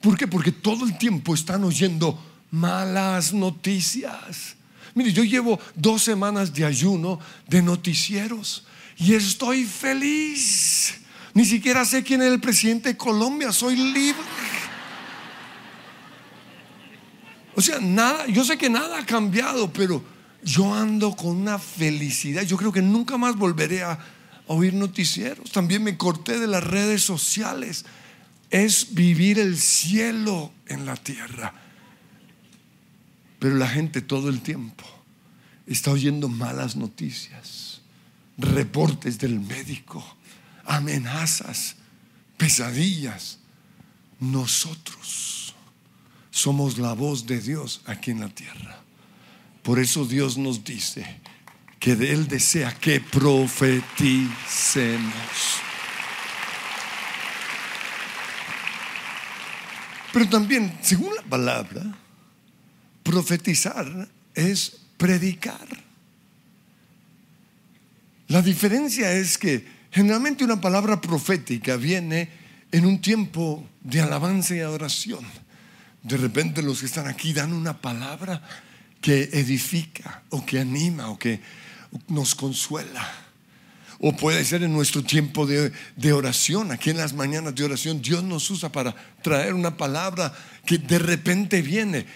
¿Por 0.00 0.16
qué? 0.16 0.26
Porque 0.26 0.52
todo 0.52 0.84
el 0.84 0.96
tiempo 0.98 1.34
están 1.34 1.64
oyendo 1.64 2.18
malas 2.50 3.32
noticias. 3.32 4.56
Mire, 4.94 5.12
yo 5.12 5.24
llevo 5.24 5.60
dos 5.74 6.02
semanas 6.02 6.52
de 6.52 6.64
ayuno 6.64 7.20
de 7.46 7.62
noticieros 7.62 8.64
y 8.96 9.14
estoy 9.14 9.64
feliz. 9.64 10.94
Ni 11.32 11.44
siquiera 11.44 11.84
sé 11.84 12.02
quién 12.02 12.22
es 12.22 12.32
el 12.32 12.40
presidente 12.40 12.90
de 12.90 12.96
Colombia, 12.96 13.52
soy 13.52 13.76
libre. 13.76 14.20
O 17.54 17.60
sea, 17.62 17.78
nada, 17.78 18.26
yo 18.26 18.44
sé 18.44 18.56
que 18.56 18.70
nada 18.70 18.98
ha 18.98 19.06
cambiado, 19.06 19.72
pero 19.72 20.02
yo 20.42 20.72
ando 20.74 21.14
con 21.14 21.36
una 21.36 21.58
felicidad. 21.58 22.42
Yo 22.42 22.56
creo 22.56 22.72
que 22.72 22.82
nunca 22.82 23.16
más 23.16 23.36
volveré 23.36 23.82
a, 23.82 23.98
oír 24.46 24.74
noticieros. 24.74 25.52
También 25.52 25.84
me 25.84 25.96
corté 25.96 26.40
de 26.40 26.48
las 26.48 26.64
redes 26.64 27.02
sociales. 27.02 27.84
Es 28.50 28.94
vivir 28.94 29.38
el 29.38 29.56
cielo 29.56 30.52
en 30.66 30.86
la 30.86 30.96
tierra. 30.96 31.54
Pero 33.38 33.56
la 33.56 33.68
gente 33.68 34.02
todo 34.02 34.28
el 34.28 34.42
tiempo 34.42 34.84
está 35.66 35.92
oyendo 35.92 36.28
malas 36.28 36.76
noticias, 36.76 37.80
reportes 38.36 39.18
del 39.18 39.40
médico, 39.40 40.04
amenazas, 40.64 41.76
pesadillas. 42.36 43.38
Nosotros 44.18 45.54
somos 46.30 46.78
la 46.78 46.92
voz 46.92 47.26
de 47.26 47.40
Dios 47.40 47.80
aquí 47.86 48.10
en 48.10 48.20
la 48.20 48.28
tierra. 48.28 48.82
Por 49.62 49.78
eso 49.78 50.04
Dios 50.04 50.36
nos 50.36 50.64
dice 50.64 51.20
que 51.78 51.92
Él 51.92 52.28
desea 52.28 52.74
que 52.74 53.00
profeticemos. 53.00 55.69
Pero 60.12 60.28
también, 60.28 60.78
según 60.82 61.14
la 61.14 61.22
palabra, 61.22 61.82
profetizar 63.02 64.08
es 64.34 64.78
predicar. 64.96 65.66
La 68.28 68.42
diferencia 68.42 69.12
es 69.12 69.38
que 69.38 69.66
generalmente 69.90 70.44
una 70.44 70.60
palabra 70.60 71.00
profética 71.00 71.76
viene 71.76 72.28
en 72.70 72.86
un 72.86 73.00
tiempo 73.00 73.66
de 73.82 74.00
alabanza 74.00 74.54
y 74.54 74.60
adoración. 74.60 75.24
De 76.02 76.16
repente 76.16 76.62
los 76.62 76.80
que 76.80 76.86
están 76.86 77.08
aquí 77.08 77.32
dan 77.32 77.52
una 77.52 77.80
palabra 77.80 78.42
que 79.00 79.30
edifica 79.32 80.22
o 80.30 80.44
que 80.44 80.60
anima 80.60 81.10
o 81.10 81.18
que 81.18 81.40
nos 82.08 82.34
consuela. 82.34 83.29
O 84.00 84.16
puede 84.16 84.44
ser 84.44 84.62
en 84.62 84.72
nuestro 84.72 85.04
tiempo 85.04 85.46
de, 85.46 85.72
de, 85.96 86.12
oración, 86.12 86.72
aquí 86.72 86.90
en 86.90 86.96
las 86.96 87.12
mañanas 87.12 87.54
de 87.54 87.64
oración, 87.64 88.00
Dios 88.00 88.24
nos 88.24 88.50
usa 88.50 88.72
para 88.72 88.94
traer 89.22 89.52
una 89.52 89.76
palabra 89.76 90.32
que 90.64 90.78
de 90.78 90.98
repente 90.98 91.60
viene. 91.60 92.06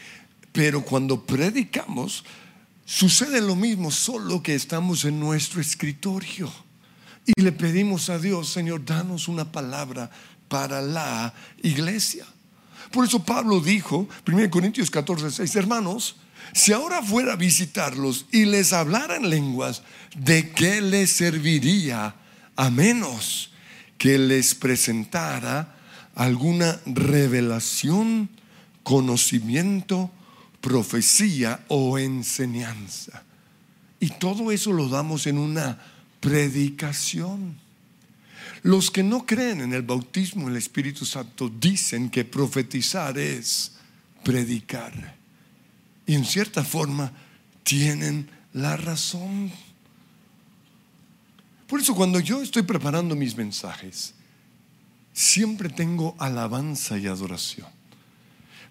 Pero 0.53 0.83
cuando 0.83 1.27
predicamos, 1.27 2.25
sucede 2.87 3.43
lo 3.43 3.55
mismo, 3.55 3.91
solo 3.91 4.43
que 4.43 4.55
estamos 4.55 5.05
en 5.05 5.21
nuestro 5.21 5.61
escritorio 5.61 6.51
y 7.27 7.41
le 7.41 7.53
pedimos 7.53 8.11
a 8.11 8.19
Dios, 8.19 8.51
Señor, 8.51 8.85
danos 8.85 9.29
una 9.29 9.51
palabra 9.51 10.11
para 10.49 10.83
la 10.83 11.33
iglesia. 11.63 12.27
Por 12.91 13.07
eso 13.07 13.25
Pablo 13.25 13.61
dijo, 13.61 14.07
1 14.27 14.51
Corintios 14.51 14.91
14, 14.91 15.31
6, 15.31 15.57
hermanos, 15.57 16.17
si 16.55 16.73
ahora 16.73 17.03
fuera 17.03 17.33
a 17.33 17.37
visitarlos 17.37 18.27
y 18.31 18.45
les 18.45 18.73
hablara 18.73 19.17
en 19.17 19.29
lenguas, 19.29 19.83
¿de 20.17 20.53
qué 20.53 20.81
les 20.81 21.11
serviría 21.11 22.15
a 22.55 22.71
menos 22.71 23.51
que 23.99 24.19
les 24.19 24.55
presentara 24.55 25.75
alguna 26.15 26.81
revelación, 26.87 28.31
conocimiento, 28.85 30.13
profecía 30.61 31.65
o 31.67 31.99
enseñanza? 31.99 33.25
Y 33.99 34.11
todo 34.11 34.53
eso 34.53 34.73
lo 34.73 34.89
damos 34.89 35.27
en 35.27 35.39
una 35.39 35.81
predicación. 36.21 37.59
Los 38.63 38.93
que 38.93 39.03
no 39.03 39.27
creen 39.27 39.61
en 39.61 39.73
el 39.73 39.83
bautismo 39.83 40.49
el 40.49 40.57
Espíritu 40.57 41.05
Santo 41.05 41.49
dicen 41.49 42.11
que 42.11 42.25
profetizar 42.25 43.19
es 43.19 43.73
predicar. 44.23 45.24
Y 46.07 46.15
en 46.15 46.25
cierta 46.25 46.65
forma 46.65 47.13
tienen 47.63 48.31
la 48.53 48.77
razón. 48.77 49.51
Por 51.67 51.81
eso 51.81 51.95
cuando 51.95 52.21
yo 52.21 52.43
estoy 52.43 52.63
preparando 52.63 53.17
mis 53.17 53.37
mensajes, 53.37 54.15
siempre 55.13 55.69
tengo 55.69 56.15
alabanza 56.19 56.99
y 56.99 57.07
adoración. 57.07 57.69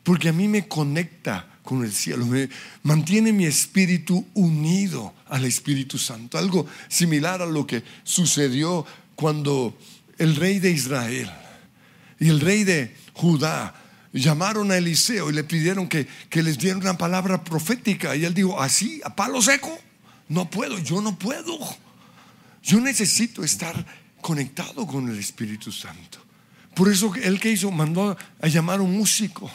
Porque 0.04 0.30
a 0.30 0.34
mí 0.34 0.48
me 0.48 0.68
conecta 0.68 1.48
con 1.64 1.84
el 1.84 1.94
cielo, 1.94 2.26
me 2.26 2.50
mantiene 2.84 3.32
mi 3.32 3.46
espíritu 3.46 4.26
unido 4.34 5.14
al 5.30 5.46
Espíritu 5.46 5.98
Santo. 5.98 6.38
Algo 6.38 6.68
similar 6.90 7.42
a 7.42 7.46
lo 7.46 7.66
que 7.66 7.84
sucedió 8.04 8.86
cuando 9.16 9.78
el 10.18 10.36
rey 10.36 10.60
de 10.60 10.72
Israel 10.72 11.32
y 12.20 12.30
el 12.30 12.42
rey 12.42 12.64
de 12.66 12.96
Judá 13.14 13.74
llamaron 14.14 14.72
a 14.72 14.78
Eliseo 14.78 15.30
y 15.30 15.34
le 15.34 15.44
pidieron 15.44 15.88
que, 15.88 16.08
les 16.32 16.58
diera 16.58 16.78
una 16.78 16.98
palabra 16.98 17.44
profética. 17.44 18.16
Y 18.16 18.26
él 18.26 18.34
dijo, 18.34 18.62
así, 18.62 19.02
a 19.04 19.16
palo 19.16 19.42
seco, 19.42 19.78
no 20.30 20.50
puedo, 20.50 20.78
yo 20.80 21.02
no 21.02 21.18
puedo. 21.18 21.58
Yo 22.62 22.80
necesito 22.80 23.44
estar 23.44 23.86
conectado 24.22 24.86
con 24.86 25.10
el 25.10 25.18
Espíritu 25.18 25.72
Santo. 25.72 26.20
Por 26.76 26.90
eso 26.90 27.14
él 27.22 27.40
que 27.40 27.52
hizo, 27.52 27.72
mandó 27.72 28.16
a 28.42 28.48
llamar 28.48 28.80
a 28.80 28.84
un 28.84 28.96
músico. 28.96 29.50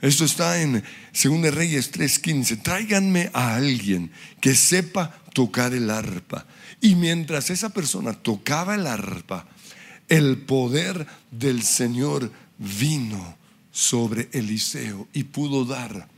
Esto 0.00 0.24
está 0.24 0.60
en 0.60 0.84
2 1.12 1.54
Reyes 1.54 1.90
3:15. 1.90 2.62
Tráiganme 2.62 3.30
a 3.32 3.56
alguien 3.56 4.10
que 4.40 4.54
sepa 4.54 5.18
tocar 5.32 5.74
el 5.74 5.90
arpa. 5.90 6.46
Y 6.80 6.94
mientras 6.94 7.50
esa 7.50 7.70
persona 7.70 8.12
tocaba 8.12 8.74
el 8.74 8.86
arpa, 8.86 9.46
el 10.08 10.38
poder 10.38 11.06
del 11.30 11.62
Señor 11.62 12.30
vino 12.58 13.36
sobre 13.74 14.28
Eliseo 14.30 15.08
y 15.12 15.24
pudo 15.24 15.64
dar 15.64 16.08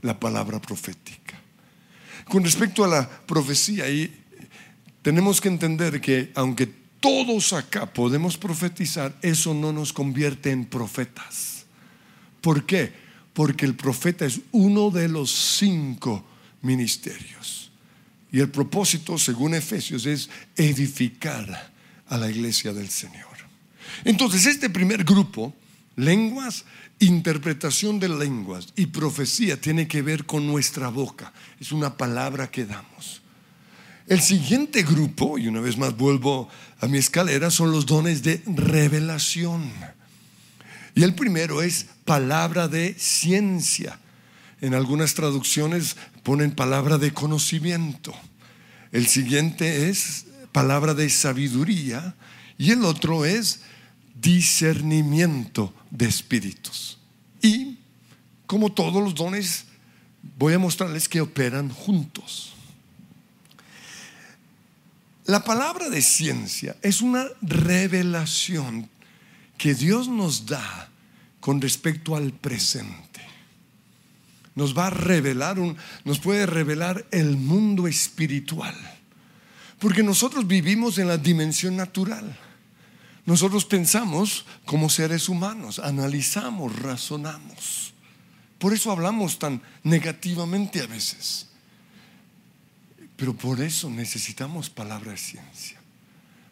la 0.00 0.18
palabra 0.18 0.60
profética. 0.62 1.38
Con 2.26 2.42
respecto 2.42 2.82
a 2.84 2.88
la 2.88 3.08
profecía, 3.08 3.84
tenemos 5.02 5.38
que 5.38 5.48
entender 5.48 6.00
que 6.00 6.32
aunque 6.34 6.66
todos 7.00 7.52
acá 7.52 7.92
podemos 7.92 8.38
profetizar, 8.38 9.14
eso 9.20 9.52
no 9.52 9.74
nos 9.74 9.92
convierte 9.92 10.50
en 10.50 10.64
profetas. 10.64 11.66
¿Por 12.40 12.64
qué? 12.64 12.92
Porque 13.34 13.66
el 13.66 13.74
profeta 13.74 14.24
es 14.24 14.40
uno 14.50 14.90
de 14.90 15.08
los 15.08 15.30
cinco 15.58 16.24
ministerios. 16.62 17.70
Y 18.32 18.40
el 18.40 18.48
propósito, 18.48 19.18
según 19.18 19.54
Efesios, 19.54 20.06
es 20.06 20.30
edificar 20.56 21.72
a 22.06 22.16
la 22.16 22.30
iglesia 22.30 22.72
del 22.72 22.88
Señor. 22.88 23.26
Entonces, 24.04 24.46
este 24.46 24.70
primer 24.70 25.04
grupo, 25.04 25.54
lenguas, 25.96 26.64
interpretación 27.02 27.98
de 27.98 28.08
lenguas 28.08 28.72
y 28.76 28.86
profecía 28.86 29.60
tiene 29.60 29.88
que 29.88 30.02
ver 30.02 30.24
con 30.24 30.46
nuestra 30.46 30.88
boca. 30.88 31.32
Es 31.60 31.72
una 31.72 31.96
palabra 31.96 32.50
que 32.50 32.64
damos. 32.64 33.22
El 34.06 34.20
siguiente 34.20 34.82
grupo, 34.82 35.36
y 35.36 35.48
una 35.48 35.60
vez 35.60 35.76
más 35.76 35.96
vuelvo 35.96 36.48
a 36.80 36.86
mi 36.86 36.98
escalera, 36.98 37.50
son 37.50 37.72
los 37.72 37.86
dones 37.86 38.22
de 38.22 38.42
revelación. 38.46 39.72
Y 40.94 41.02
el 41.02 41.14
primero 41.14 41.60
es 41.62 41.86
palabra 42.04 42.68
de 42.68 42.94
ciencia. 42.98 43.98
En 44.60 44.74
algunas 44.74 45.14
traducciones 45.14 45.96
ponen 46.22 46.52
palabra 46.52 46.98
de 46.98 47.12
conocimiento. 47.12 48.14
El 48.92 49.08
siguiente 49.08 49.88
es 49.88 50.26
palabra 50.52 50.94
de 50.94 51.10
sabiduría. 51.10 52.14
Y 52.58 52.70
el 52.70 52.84
otro 52.84 53.24
es 53.24 53.60
discernimiento 54.20 55.74
de 55.92 56.06
espíritus. 56.06 56.98
Y 57.40 57.78
como 58.46 58.72
todos 58.72 59.02
los 59.02 59.14
dones, 59.14 59.66
voy 60.38 60.54
a 60.54 60.58
mostrarles 60.58 61.08
que 61.08 61.20
operan 61.20 61.68
juntos. 61.68 62.54
La 65.26 65.44
palabra 65.44 65.88
de 65.88 66.02
ciencia 66.02 66.76
es 66.82 67.00
una 67.00 67.26
revelación 67.42 68.88
que 69.56 69.74
Dios 69.74 70.08
nos 70.08 70.46
da 70.46 70.88
con 71.40 71.60
respecto 71.60 72.16
al 72.16 72.32
presente. 72.32 73.20
nos 74.54 74.76
va 74.76 74.88
a 74.88 74.90
revelar, 74.90 75.58
un, 75.58 75.78
nos 76.04 76.18
puede 76.18 76.44
revelar 76.44 77.06
el 77.10 77.38
mundo 77.38 77.88
espiritual. 77.88 78.74
Porque 79.78 80.02
nosotros 80.02 80.46
vivimos 80.46 80.98
en 80.98 81.08
la 81.08 81.16
dimensión 81.16 81.76
natural. 81.76 82.38
Nosotros 83.24 83.64
pensamos 83.64 84.44
como 84.64 84.90
seres 84.90 85.28
humanos, 85.28 85.78
analizamos, 85.78 86.76
razonamos. 86.78 87.94
Por 88.58 88.72
eso 88.72 88.90
hablamos 88.90 89.38
tan 89.38 89.62
negativamente 89.84 90.80
a 90.80 90.86
veces. 90.86 91.48
Pero 93.16 93.34
por 93.34 93.60
eso 93.60 93.88
necesitamos 93.88 94.70
palabra 94.70 95.12
de 95.12 95.18
ciencia. 95.18 95.80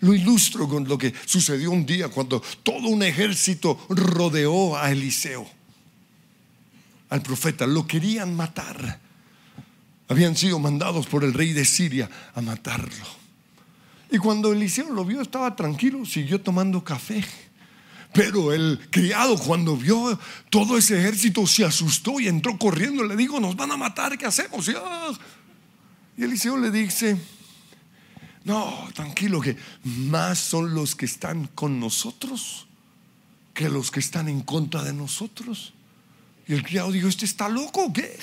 Lo 0.01 0.15
ilustro 0.15 0.69
con 0.69 0.89
lo 0.89 0.97
que 0.97 1.13
sucedió 1.27 1.71
un 1.73 1.85
día 1.85 2.09
cuando 2.09 2.41
todo 2.63 2.89
un 2.89 3.03
ejército 3.03 3.87
rodeó 3.89 4.77
a 4.77 4.91
Eliseo, 4.91 5.49
al 7.11 7.23
profeta. 7.23 7.67
Lo 7.67 7.87
querían 7.87 8.35
matar. 8.35 9.01
Habían 10.09 10.37
sido 10.37 10.59
mandados 10.59 11.07
por 11.07 11.25
el 11.25 11.35
rey 11.35 11.53
de 11.53 11.65
Siria 11.65 12.09
a 12.35 12.41
matarlo. 12.41 13.20
Y 14.11 14.19
cuando 14.19 14.53
Eliseo 14.53 14.91
lo 14.91 15.05
vio 15.05 15.21
estaba 15.21 15.55
tranquilo, 15.55 16.05
siguió 16.05 16.41
tomando 16.41 16.83
café. 16.83 17.25
Pero 18.13 18.53
el 18.53 18.81
criado 18.91 19.39
cuando 19.39 19.77
vio 19.77 20.19
todo 20.51 20.77
ese 20.77 20.99
ejército 20.99 21.47
se 21.47 21.65
asustó 21.65 22.19
y 22.19 22.27
entró 22.27 22.59
corriendo. 22.59 23.05
Le 23.05 23.17
dijo, 23.17 23.39
nos 23.39 23.55
van 23.55 23.71
a 23.71 23.77
matar, 23.77 24.19
¿qué 24.19 24.27
hacemos? 24.27 24.67
Y, 24.69 24.73
ah. 24.77 25.13
Eliseo 26.19 26.57
le 26.57 26.71
dice, 26.71 27.17
no, 28.45 28.89
tranquilo, 28.95 29.41
que 29.41 29.57
más 29.85 30.39
son 30.39 30.75
los 30.75 30.97
que 30.97 31.07
están 31.07 31.47
con 31.55 31.79
nosotros 31.79 32.67
que 33.61 33.69
los 33.69 33.91
que 33.91 34.01
están 34.01 34.29
en 34.29 34.41
contra 34.41 34.83
de 34.83 34.95
nosotros. 34.95 35.75
Y 36.47 36.55
el 36.55 36.63
criado 36.63 36.91
dijo, 36.93 37.09
¿este 37.09 37.27
está 37.27 37.49
loco 37.49 37.93
qué? 37.93 38.19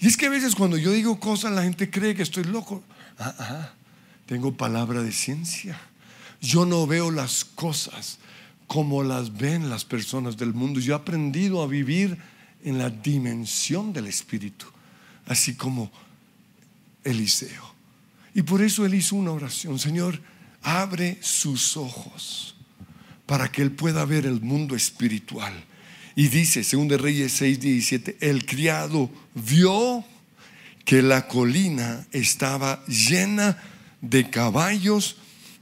Y 0.00 0.06
es 0.06 0.16
que 0.16 0.26
a 0.26 0.30
veces 0.30 0.54
cuando 0.54 0.78
yo 0.78 0.92
digo 0.92 1.20
cosas 1.20 1.52
la 1.52 1.62
gente 1.62 1.90
cree 1.90 2.14
que 2.14 2.22
estoy 2.22 2.44
loco. 2.44 2.82
Ah, 3.18 3.70
tengo 4.26 4.56
palabra 4.56 5.02
de 5.02 5.12
ciencia. 5.12 5.80
Yo 6.40 6.66
no 6.66 6.86
veo 6.86 7.10
las 7.10 7.44
cosas 7.44 8.18
como 8.66 9.02
las 9.02 9.36
ven 9.36 9.70
las 9.70 9.84
personas 9.84 10.36
del 10.36 10.54
mundo. 10.54 10.80
Yo 10.80 10.94
he 10.94 10.96
aprendido 10.96 11.62
a 11.62 11.66
vivir 11.66 12.18
en 12.64 12.78
la 12.78 12.90
dimensión 12.90 13.92
del 13.92 14.06
Espíritu, 14.06 14.66
así 15.26 15.54
como 15.54 15.90
Eliseo. 17.04 17.74
Y 18.34 18.42
por 18.42 18.62
eso 18.62 18.84
él 18.84 18.94
hizo 18.94 19.16
una 19.16 19.30
oración, 19.30 19.78
Señor, 19.78 20.20
abre 20.62 21.18
sus 21.20 21.76
ojos 21.76 22.56
para 23.26 23.50
que 23.50 23.62
él 23.62 23.72
pueda 23.72 24.04
ver 24.04 24.26
el 24.26 24.40
mundo 24.40 24.74
espiritual. 24.74 25.52
Y 26.16 26.28
dice, 26.28 26.64
según 26.64 26.88
de 26.88 26.98
Reyes 26.98 27.32
6, 27.32 27.60
17, 27.60 28.16
el 28.20 28.46
criado 28.46 29.10
vio 29.34 30.04
que 30.84 31.02
la 31.02 31.26
colina 31.26 32.06
estaba 32.12 32.84
llena 32.86 33.58
de 34.10 34.30
caballos 34.30 35.16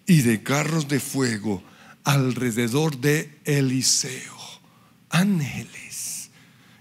y 0.07 0.23
de 0.23 0.43
carros 0.43 0.89
de 0.89 1.01
fuego 1.01 1.63
alrededor 2.05 2.99
de 2.99 3.39
Eliseo, 3.45 4.37
ángeles. 5.11 6.31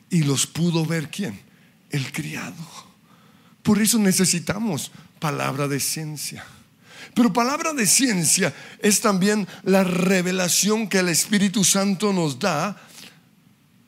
Y 0.10 0.24
los 0.24 0.47
pudo 0.47 0.86
ver 0.86 1.10
quién? 1.10 1.39
El 1.89 2.12
criado. 2.12 2.56
Por 3.63 3.82
eso 3.82 4.00
necesitamos 4.00 4.91
palabra 5.19 5.67
de 5.67 5.80
ciencia. 5.80 6.43
Pero 7.13 7.32
palabra 7.32 7.74
de 7.74 7.86
ciencia 7.86 8.54
es 8.80 9.02
también 9.02 9.47
la 9.63 9.84
revelación 9.84 10.88
que 10.88 11.00
el 11.00 11.10
Espíritu 11.10 11.63
Santo 11.63 12.12
nos 12.12 12.39
da 12.39 12.82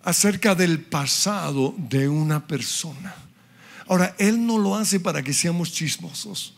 acerca 0.03 0.53
del 0.53 0.81
pasado 0.81 1.73
de 1.77 2.07
una 2.07 2.45
persona. 2.45 3.15
Ahora, 3.87 4.15
Él 4.17 4.45
no 4.45 4.57
lo 4.57 4.75
hace 4.75 4.99
para 4.99 5.23
que 5.23 5.33
seamos 5.33 5.71
chismosos. 5.71 6.53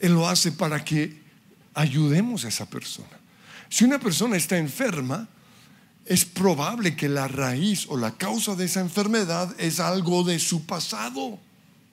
Él 0.00 0.14
lo 0.14 0.28
hace 0.28 0.50
para 0.50 0.84
que 0.84 1.20
ayudemos 1.74 2.44
a 2.44 2.48
esa 2.48 2.68
persona. 2.68 3.20
Si 3.68 3.84
una 3.84 4.00
persona 4.00 4.36
está 4.36 4.58
enferma, 4.58 5.28
es 6.04 6.24
probable 6.24 6.96
que 6.96 7.08
la 7.08 7.28
raíz 7.28 7.86
o 7.88 7.96
la 7.96 8.16
causa 8.16 8.56
de 8.56 8.64
esa 8.64 8.80
enfermedad 8.80 9.54
es 9.58 9.78
algo 9.78 10.24
de 10.24 10.40
su 10.40 10.66
pasado. 10.66 11.38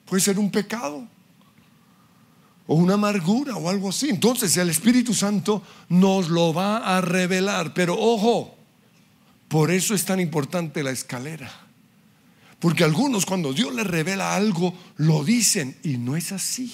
Puede 0.06 0.22
ser 0.22 0.38
un 0.38 0.50
pecado 0.50 1.06
o 2.66 2.74
una 2.74 2.94
amargura 2.94 3.56
o 3.56 3.68
algo 3.68 3.90
así. 3.90 4.08
Entonces 4.08 4.56
el 4.56 4.70
Espíritu 4.70 5.14
Santo 5.14 5.62
nos 5.88 6.30
lo 6.30 6.52
va 6.52 6.96
a 6.96 7.00
revelar. 7.00 7.74
Pero 7.74 7.98
ojo, 7.98 8.56
por 9.46 9.70
eso 9.70 9.94
es 9.94 10.04
tan 10.04 10.18
importante 10.18 10.82
la 10.82 10.90
escalera. 10.90 11.50
Porque 12.58 12.82
algunos 12.82 13.24
cuando 13.24 13.52
Dios 13.52 13.72
les 13.74 13.86
revela 13.86 14.34
algo, 14.34 14.74
lo 14.96 15.22
dicen 15.22 15.78
y 15.84 15.96
no 15.96 16.16
es 16.16 16.32
así. 16.32 16.72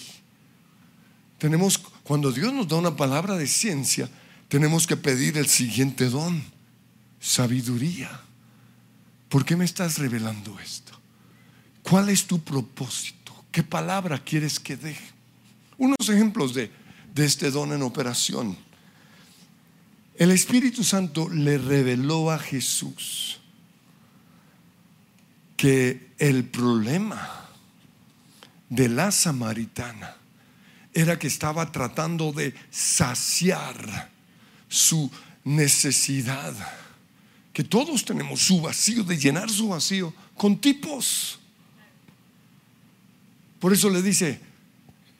Tenemos, 1.38 1.78
cuando 2.02 2.32
Dios 2.32 2.52
nos 2.52 2.68
da 2.68 2.76
una 2.76 2.96
palabra 2.96 3.36
de 3.36 3.46
ciencia, 3.46 4.08
tenemos 4.48 4.86
que 4.86 4.96
pedir 4.96 5.36
el 5.36 5.46
siguiente 5.46 6.08
don, 6.08 6.42
sabiduría. 7.20 8.20
¿Por 9.28 9.44
qué 9.44 9.56
me 9.56 9.64
estás 9.64 9.98
revelando 9.98 10.58
esto? 10.60 10.92
¿Cuál 11.82 12.08
es 12.08 12.26
tu 12.26 12.40
propósito? 12.40 13.44
¿Qué 13.50 13.62
palabra 13.62 14.22
quieres 14.22 14.60
que 14.60 14.76
deje? 14.76 15.12
Unos 15.76 16.08
ejemplos 16.08 16.54
de, 16.54 16.70
de 17.14 17.24
este 17.24 17.50
don 17.50 17.72
en 17.72 17.82
operación. 17.82 18.56
El 20.16 20.30
Espíritu 20.30 20.84
Santo 20.84 21.28
le 21.28 21.58
reveló 21.58 22.30
a 22.30 22.38
Jesús 22.38 23.40
que 25.56 26.10
el 26.18 26.44
problema 26.44 27.48
de 28.68 28.88
la 28.88 29.10
samaritana 29.10 30.16
era 30.94 31.18
que 31.18 31.26
estaba 31.26 31.70
tratando 31.70 32.32
de 32.32 32.54
saciar 32.70 34.10
su 34.68 35.10
necesidad, 35.44 36.54
que 37.52 37.64
todos 37.64 38.04
tenemos 38.04 38.40
su 38.40 38.60
vacío, 38.60 39.04
de 39.04 39.18
llenar 39.18 39.50
su 39.50 39.68
vacío 39.68 40.14
con 40.36 40.58
tipos. 40.58 41.38
Por 43.58 43.72
eso 43.72 43.90
le 43.90 44.02
dice, 44.02 44.40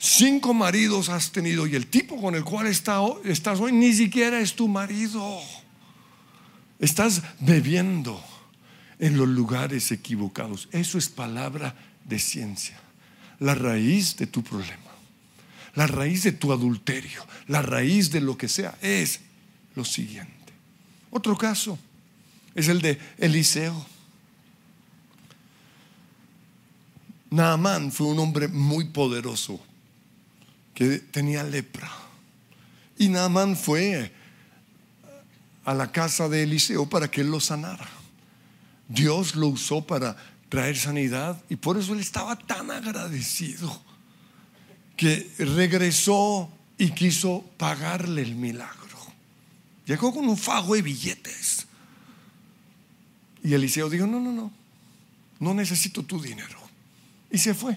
Cinco 0.07 0.53
maridos 0.53 1.09
has 1.09 1.33
tenido 1.33 1.67
y 1.67 1.75
el 1.75 1.87
tipo 1.87 2.21
con 2.21 2.35
el 2.35 2.45
cual 2.45 2.67
estás 2.67 3.59
hoy 3.59 3.73
ni 3.73 3.95
siquiera 3.95 4.39
es 4.39 4.55
tu 4.55 4.69
marido. 4.69 5.41
Estás 6.79 7.23
bebiendo 7.41 8.23
en 8.99 9.17
los 9.17 9.27
lugares 9.27 9.91
equivocados. 9.93 10.69
Eso 10.73 10.99
es 10.99 11.09
palabra 11.09 11.75
de 12.05 12.19
ciencia. 12.19 12.79
La 13.41 13.55
raíz 13.55 14.15
de 14.17 14.27
tu 14.27 14.43
problema, 14.43 14.84
la 15.75 15.87
raíz 15.87 16.23
de 16.23 16.33
tu 16.33 16.53
adulterio, 16.53 17.27
la 17.49 17.63
raíz 17.63 18.11
de 18.11 18.21
lo 18.21 18.37
que 18.37 18.49
sea 18.49 18.77
es 18.81 19.21
lo 19.75 19.85
siguiente. 19.85 20.33
Otro 21.11 21.37
caso 21.37 21.79
es 22.55 22.69
el 22.69 22.81
de 22.81 22.99
Eliseo. 23.19 23.87
Naamán 27.31 27.91
fue 27.91 28.07
un 28.07 28.19
hombre 28.21 28.47
muy 28.47 28.85
poderoso 28.87 29.61
que 30.75 30.99
tenía 30.99 31.43
lepra. 31.43 31.91
Y 32.97 33.09
Naamán 33.09 33.57
fue 33.57 34.13
a 35.65 35.75
la 35.75 35.91
casa 35.91 36.29
de 36.29 36.45
Eliseo 36.45 36.89
para 36.89 37.11
que 37.11 37.23
él 37.23 37.31
lo 37.31 37.41
sanara. 37.41 37.89
Dios 38.89 39.35
lo 39.35 39.49
usó 39.49 39.85
para 39.85 40.17
traer 40.49 40.77
sanidad 40.77 41.43
y 41.49 41.57
por 41.57 41.77
eso 41.79 41.95
él 41.95 42.01
estaba 42.01 42.37
tan 42.37 42.71
agradecido 42.71 43.84
que 44.97 45.31
regresó 45.39 46.51
y 46.79 46.91
quiso 46.91 47.45
pagarle 47.57 48.23
el 48.23 48.35
milagro. 48.35 48.99
Llegó 49.87 50.13
con 50.13 50.29
un 50.29 50.37
fajo 50.37 50.75
de 50.75 50.83
billetes. 50.83 51.67
Y 53.43 53.53
Eliseo 53.53 53.91
dijo, 53.91 54.07
no, 54.07 54.21
no, 54.21 54.33
no, 54.33 54.51
no 55.41 55.55
necesito 55.55 56.03
tu 56.03 56.21
dinero. 56.21 56.59
Y 57.31 57.39
se 57.39 57.53
fue. 57.53 57.77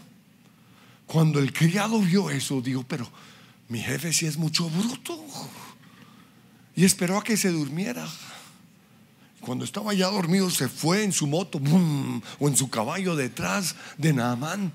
Cuando 1.06 1.40
el 1.40 1.52
criado 1.52 2.00
vio 2.00 2.30
eso, 2.30 2.62
dijo, 2.62 2.84
pero 2.88 3.10
mi 3.70 3.80
jefe 3.80 4.14
sí 4.14 4.26
es 4.26 4.38
mucho 4.38 4.70
bruto. 4.70 5.26
Y 6.76 6.86
esperó 6.86 7.18
a 7.18 7.24
que 7.24 7.36
se 7.36 7.50
durmiera. 7.50 8.08
Cuando 9.42 9.66
estaba 9.66 9.94
ya 9.94 10.08
dormido, 10.08 10.50
se 10.50 10.70
fue 10.70 11.04
en 11.04 11.12
su 11.12 11.28
moto 11.28 11.60
o 12.40 12.48
en 12.48 12.56
su 12.56 12.70
caballo 12.70 13.16
detrás 13.16 13.76
de 13.98 14.14
Naamán 14.14 14.72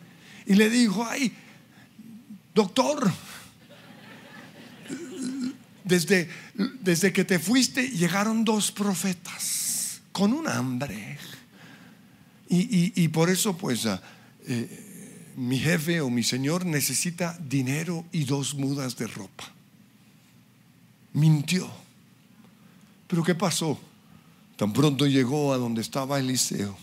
y 0.46 0.55
le 0.55 0.70
dijo, 0.70 1.07
ay, 1.09 1.33
doctor, 2.55 3.11
desde, 5.85 6.29
desde 6.81 7.12
que 7.12 7.25
te 7.25 7.38
fuiste 7.38 7.88
llegaron 7.91 8.45
dos 8.45 8.71
profetas 8.73 10.01
con 10.12 10.33
un 10.33 10.49
hambre. 10.49 11.19
Y, 12.55 13.09
por 13.09 13.31
eso, 13.31 13.57
pues, 13.57 13.87
ah, 13.87 14.03
eh, 14.47 15.33
mi 15.37 15.59
jefe 15.59 16.03
o 16.03 16.11
mi 16.11 16.23
señor 16.23 16.67
necesita 16.67 17.38
dinero 17.41 18.05
y 18.12 18.25
dos 18.25 18.55
mudas 18.55 18.97
de 18.97 19.07
ropa. 19.07 19.45
Mintió. 21.15 21.71
Pero 23.07 23.23
¿qué 23.23 23.35
pasó? 23.35 23.81
Tan 24.57 24.73
pronto 24.75 25.07
llegó 25.07 25.55
a 25.55 25.57
donde 25.57 25.81
estaba 25.81 26.19
Eliseo. 26.19 26.77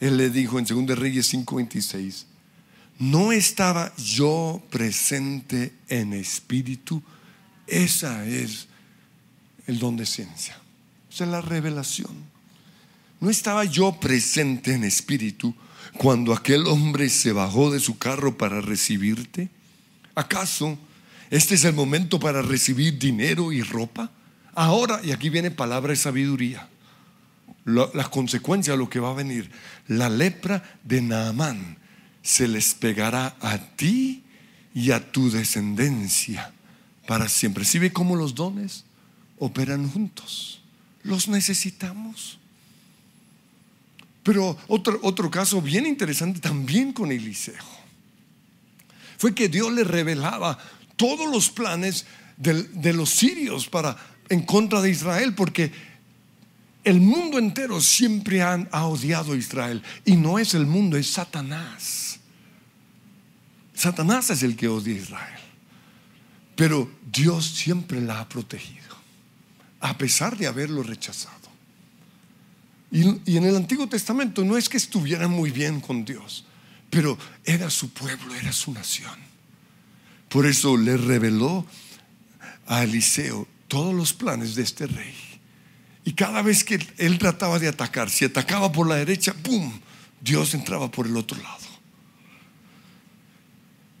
él 0.00 0.18
le 0.18 0.28
dijo 0.28 0.58
en 0.58 0.66
2 0.66 0.98
Reyes 0.98 1.32
5:26, 1.32 2.26
no 3.02 3.32
estaba 3.32 3.92
yo 3.96 4.62
presente 4.70 5.72
en 5.88 6.12
espíritu. 6.12 7.02
Esa 7.66 8.24
es 8.24 8.68
el 9.66 9.80
don 9.80 9.96
de 9.96 10.06
ciencia. 10.06 10.56
Esa 11.12 11.24
es 11.24 11.30
la 11.30 11.40
revelación. 11.40 12.12
No 13.18 13.28
estaba 13.28 13.64
yo 13.64 13.98
presente 13.98 14.74
en 14.74 14.84
espíritu 14.84 15.52
cuando 15.96 16.32
aquel 16.32 16.64
hombre 16.68 17.08
se 17.08 17.32
bajó 17.32 17.72
de 17.72 17.80
su 17.80 17.98
carro 17.98 18.38
para 18.38 18.60
recibirte. 18.60 19.48
¿Acaso 20.14 20.78
este 21.28 21.56
es 21.56 21.64
el 21.64 21.74
momento 21.74 22.20
para 22.20 22.40
recibir 22.40 23.00
dinero 23.00 23.50
y 23.50 23.62
ropa? 23.62 24.12
Ahora, 24.54 25.00
y 25.02 25.10
aquí 25.10 25.28
viene 25.28 25.50
palabra 25.50 25.90
de 25.90 25.96
sabiduría, 25.96 26.68
la, 27.64 28.08
consecuencia 28.10 28.74
de 28.74 28.78
lo 28.78 28.88
que 28.88 29.00
va 29.00 29.10
a 29.10 29.14
venir, 29.14 29.50
la 29.88 30.08
lepra 30.08 30.78
de 30.84 31.02
Naamán 31.02 31.81
se 32.22 32.48
les 32.48 32.74
pegará 32.74 33.36
a 33.40 33.58
ti 33.58 34.22
y 34.74 34.92
a 34.92 35.12
tu 35.12 35.30
descendencia 35.30 36.52
para 37.06 37.28
siempre. 37.28 37.64
¿Sí 37.64 37.78
ve 37.78 37.92
cómo 37.92 38.16
los 38.16 38.34
dones 38.34 38.84
operan 39.38 39.90
juntos? 39.90 40.60
Los 41.02 41.28
necesitamos. 41.28 42.38
Pero 44.22 44.56
otro, 44.68 45.00
otro 45.02 45.30
caso 45.30 45.60
bien 45.60 45.84
interesante 45.84 46.38
también 46.38 46.92
con 46.92 47.10
Eliseo 47.10 47.82
fue 49.18 49.34
que 49.34 49.48
Dios 49.48 49.72
le 49.72 49.84
revelaba 49.84 50.58
todos 50.96 51.30
los 51.30 51.50
planes 51.50 52.06
de, 52.36 52.92
los 52.92 53.10
sirios 53.10 53.68
para 53.68 53.96
en 54.28 54.42
contra 54.42 54.80
de 54.80 54.90
Israel, 54.90 55.34
porque 55.34 55.70
el 56.84 57.00
mundo 57.00 57.38
entero 57.38 57.80
siempre 57.80 58.42
ha 58.42 58.84
odiado 58.86 59.32
a 59.32 59.36
Israel 59.36 59.82
y 60.04 60.16
no 60.16 60.38
es 60.38 60.54
el 60.54 60.66
mundo, 60.66 60.96
es 60.96 61.10
Satanás. 61.10 62.01
Satanás 63.82 64.30
es 64.30 64.44
el 64.44 64.54
que 64.54 64.68
odia 64.68 64.94
a 64.94 64.98
Israel. 64.98 65.40
Pero 66.54 66.88
Dios 67.10 67.44
siempre 67.44 68.00
la 68.00 68.20
ha 68.20 68.28
protegido, 68.28 68.96
a 69.80 69.98
pesar 69.98 70.36
de 70.36 70.46
haberlo 70.46 70.84
rechazado. 70.84 71.50
Y, 72.92 73.02
en 73.36 73.44
el 73.44 73.56
Antiguo 73.56 73.88
Testamento 73.88 74.44
no 74.44 74.56
es 74.56 74.68
que 74.68 74.76
estuviera 74.76 75.26
muy 75.26 75.50
bien 75.50 75.80
con 75.80 76.04
Dios, 76.04 76.44
pero 76.90 77.18
era 77.44 77.70
su 77.70 77.90
pueblo, 77.90 78.32
era 78.36 78.52
su 78.52 78.70
nación. 78.72 79.18
Por 80.28 80.46
eso 80.46 80.76
le 80.76 80.96
reveló 80.96 81.66
a 82.68 82.84
Eliseo 82.84 83.48
todos 83.66 83.92
los 83.92 84.12
planes 84.12 84.54
de 84.54 84.62
este 84.62 84.86
rey. 84.86 85.16
Y 86.04 86.12
cada 86.12 86.40
vez 86.42 86.62
que 86.62 86.78
él 86.98 87.18
trataba 87.18 87.58
de 87.58 87.66
atacar, 87.66 88.10
si 88.10 88.26
atacaba 88.26 88.70
por 88.70 88.86
la 88.86 88.94
derecha, 88.94 89.34
¡pum! 89.34 89.72
Dios 90.20 90.54
entraba 90.54 90.88
por 90.88 91.08
el 91.08 91.16
otro 91.16 91.42
lado. 91.42 91.71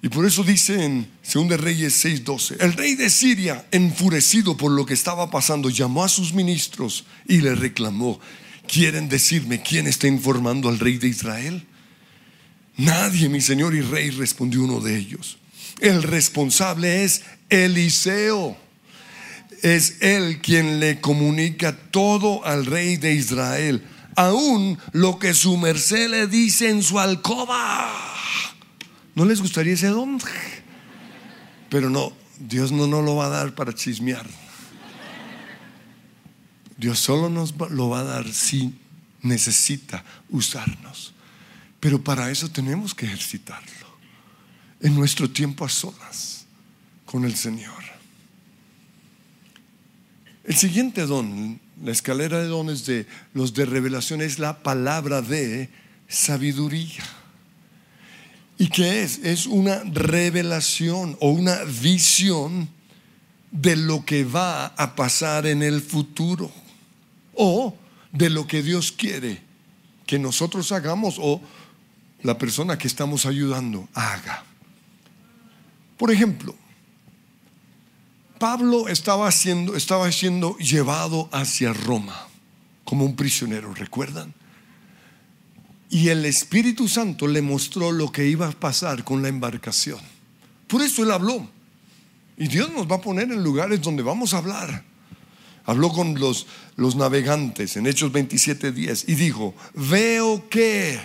Y 0.02 0.08
por 0.08 0.26
eso 0.26 0.42
dice 0.42 0.84
en 0.84 1.08
2 1.22 1.60
Reyes 1.60 2.04
6:12, 2.04 2.56
el 2.58 2.72
rey 2.72 2.96
de 2.96 3.08
Siria, 3.08 3.64
enfurecido 3.70 4.56
por 4.56 4.72
lo 4.72 4.84
que 4.84 4.94
estaba 4.94 5.30
pasando, 5.30 5.70
llamó 5.70 6.02
a 6.02 6.08
sus 6.08 6.34
ministros 6.34 7.04
y 7.28 7.38
le 7.38 7.54
reclamó, 7.54 8.18
¿quieren 8.66 9.08
decirme 9.08 9.62
quién 9.62 9.86
está 9.86 10.08
informando 10.08 10.68
al 10.68 10.80
rey 10.80 10.98
de 10.98 11.06
Israel? 11.06 11.64
Nadie, 12.76 13.28
mi 13.28 13.40
señor 13.40 13.76
y 13.76 13.80
rey, 13.80 14.10
respondió 14.10 14.64
uno 14.64 14.80
de 14.80 14.98
ellos. 14.98 15.38
El 15.78 16.02
responsable 16.02 17.04
es 17.04 17.22
Eliseo. 17.48 18.56
Es 19.62 19.98
él 20.00 20.40
quien 20.40 20.80
le 20.80 21.00
comunica 21.00 21.76
todo 21.76 22.44
al 22.44 22.66
rey 22.66 22.96
de 22.96 23.14
Israel, 23.14 23.84
aún 24.16 24.76
lo 24.90 25.20
que 25.20 25.34
su 25.34 25.56
merced 25.56 26.10
le 26.10 26.26
dice 26.26 26.70
en 26.70 26.82
su 26.82 26.98
alcoba. 26.98 28.11
¿No 29.14 29.24
les 29.24 29.40
gustaría 29.40 29.74
ese 29.74 29.88
don? 29.88 30.18
Pero 31.68 31.90
no, 31.90 32.12
Dios 32.38 32.72
no 32.72 32.86
nos 32.86 33.04
lo 33.04 33.16
va 33.16 33.26
a 33.26 33.30
dar 33.30 33.54
para 33.54 33.74
chismear. 33.74 34.26
Dios 36.76 36.98
solo 36.98 37.28
nos 37.28 37.54
lo 37.70 37.88
va 37.88 38.00
a 38.00 38.04
dar 38.04 38.32
si 38.32 38.74
necesita 39.20 40.04
usarnos. 40.30 41.14
Pero 41.80 42.02
para 42.02 42.30
eso 42.30 42.48
tenemos 42.48 42.94
que 42.94 43.06
ejercitarlo. 43.06 43.86
En 44.80 44.94
nuestro 44.94 45.30
tiempo 45.30 45.64
a 45.64 45.68
solas 45.68 46.46
con 47.04 47.24
el 47.24 47.36
Señor. 47.36 47.82
El 50.44 50.56
siguiente 50.56 51.06
don, 51.06 51.60
la 51.84 51.92
escalera 51.92 52.40
de 52.40 52.48
dones 52.48 52.84
de 52.84 53.06
los 53.32 53.54
de 53.54 53.64
revelación 53.64 54.20
es 54.20 54.38
la 54.38 54.62
palabra 54.62 55.22
de 55.22 55.70
sabiduría. 56.08 57.04
¿Y 58.58 58.68
qué 58.68 59.02
es? 59.02 59.18
Es 59.18 59.46
una 59.46 59.82
revelación 59.84 61.16
o 61.20 61.30
una 61.30 61.62
visión 61.64 62.68
de 63.50 63.76
lo 63.76 64.04
que 64.04 64.24
va 64.24 64.66
a 64.66 64.94
pasar 64.94 65.46
en 65.46 65.62
el 65.62 65.82
futuro 65.82 66.50
o 67.34 67.76
de 68.12 68.30
lo 68.30 68.46
que 68.46 68.62
Dios 68.62 68.92
quiere 68.92 69.42
que 70.06 70.18
nosotros 70.18 70.72
hagamos 70.72 71.16
o 71.18 71.40
la 72.22 72.38
persona 72.38 72.78
que 72.78 72.86
estamos 72.86 73.26
ayudando 73.26 73.88
haga. 73.94 74.44
Por 75.96 76.10
ejemplo, 76.10 76.54
Pablo 78.38 78.88
estaba 78.88 79.30
siendo, 79.30 79.76
estaba 79.76 80.10
siendo 80.10 80.56
llevado 80.58 81.28
hacia 81.32 81.72
Roma 81.72 82.26
como 82.84 83.04
un 83.04 83.16
prisionero, 83.16 83.72
¿recuerdan? 83.74 84.34
Y 85.92 86.08
el 86.08 86.24
Espíritu 86.24 86.88
Santo 86.88 87.28
le 87.28 87.42
mostró 87.42 87.92
lo 87.92 88.10
que 88.10 88.26
iba 88.26 88.48
a 88.48 88.52
pasar 88.52 89.04
con 89.04 89.20
la 89.20 89.28
embarcación. 89.28 90.00
Por 90.66 90.80
eso 90.80 91.02
él 91.02 91.10
habló. 91.10 91.46
Y 92.38 92.48
Dios 92.48 92.72
nos 92.72 92.90
va 92.90 92.96
a 92.96 93.00
poner 93.02 93.30
en 93.30 93.44
lugares 93.44 93.82
donde 93.82 94.02
vamos 94.02 94.32
a 94.32 94.38
hablar. 94.38 94.84
Habló 95.66 95.90
con 95.90 96.18
los, 96.18 96.46
los 96.76 96.96
navegantes 96.96 97.76
en 97.76 97.86
Hechos 97.86 98.10
27:10 98.10 99.04
y 99.06 99.16
dijo, 99.16 99.54
veo 99.74 100.48
que, 100.48 100.98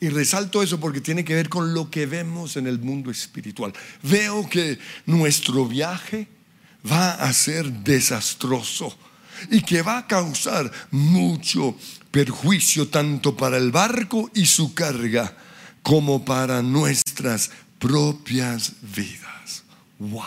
y 0.00 0.08
resalto 0.08 0.60
eso 0.60 0.80
porque 0.80 1.00
tiene 1.00 1.24
que 1.24 1.36
ver 1.36 1.48
con 1.48 1.72
lo 1.72 1.88
que 1.88 2.06
vemos 2.06 2.56
en 2.56 2.66
el 2.66 2.80
mundo 2.80 3.12
espiritual, 3.12 3.72
veo 4.02 4.48
que 4.48 4.76
nuestro 5.06 5.66
viaje 5.66 6.26
va 6.90 7.12
a 7.12 7.32
ser 7.32 7.72
desastroso 7.72 8.92
y 9.52 9.60
que 9.60 9.82
va 9.82 9.98
a 9.98 10.06
causar 10.08 10.68
mucho 10.90 11.76
perjuicio 12.10 12.88
tanto 12.88 13.36
para 13.36 13.56
el 13.56 13.70
barco 13.70 14.30
y 14.34 14.46
su 14.46 14.74
carga 14.74 15.36
como 15.82 16.24
para 16.24 16.62
nuestras 16.62 17.50
propias 17.78 18.72
vidas. 18.82 19.64
Wow. 19.98 20.22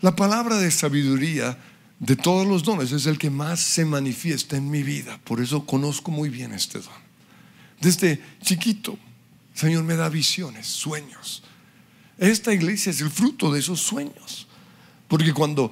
La 0.00 0.16
palabra 0.16 0.56
de 0.58 0.70
sabiduría 0.70 1.58
de 1.98 2.16
todos 2.16 2.46
los 2.46 2.62
dones 2.64 2.90
es 2.92 3.06
el 3.06 3.18
que 3.18 3.30
más 3.30 3.60
se 3.60 3.84
manifiesta 3.84 4.56
en 4.56 4.70
mi 4.70 4.82
vida. 4.82 5.20
Por 5.24 5.40
eso 5.40 5.66
conozco 5.66 6.10
muy 6.10 6.30
bien 6.30 6.52
este 6.52 6.78
don. 6.80 6.92
Desde 7.80 8.22
chiquito, 8.42 8.98
Señor 9.54 9.84
me 9.84 9.96
da 9.96 10.08
visiones, 10.08 10.66
sueños. 10.66 11.42
Esta 12.18 12.52
iglesia 12.52 12.90
es 12.90 13.00
el 13.00 13.10
fruto 13.10 13.52
de 13.52 13.60
esos 13.60 13.80
sueños. 13.80 14.46
Porque 15.08 15.34
cuando 15.34 15.70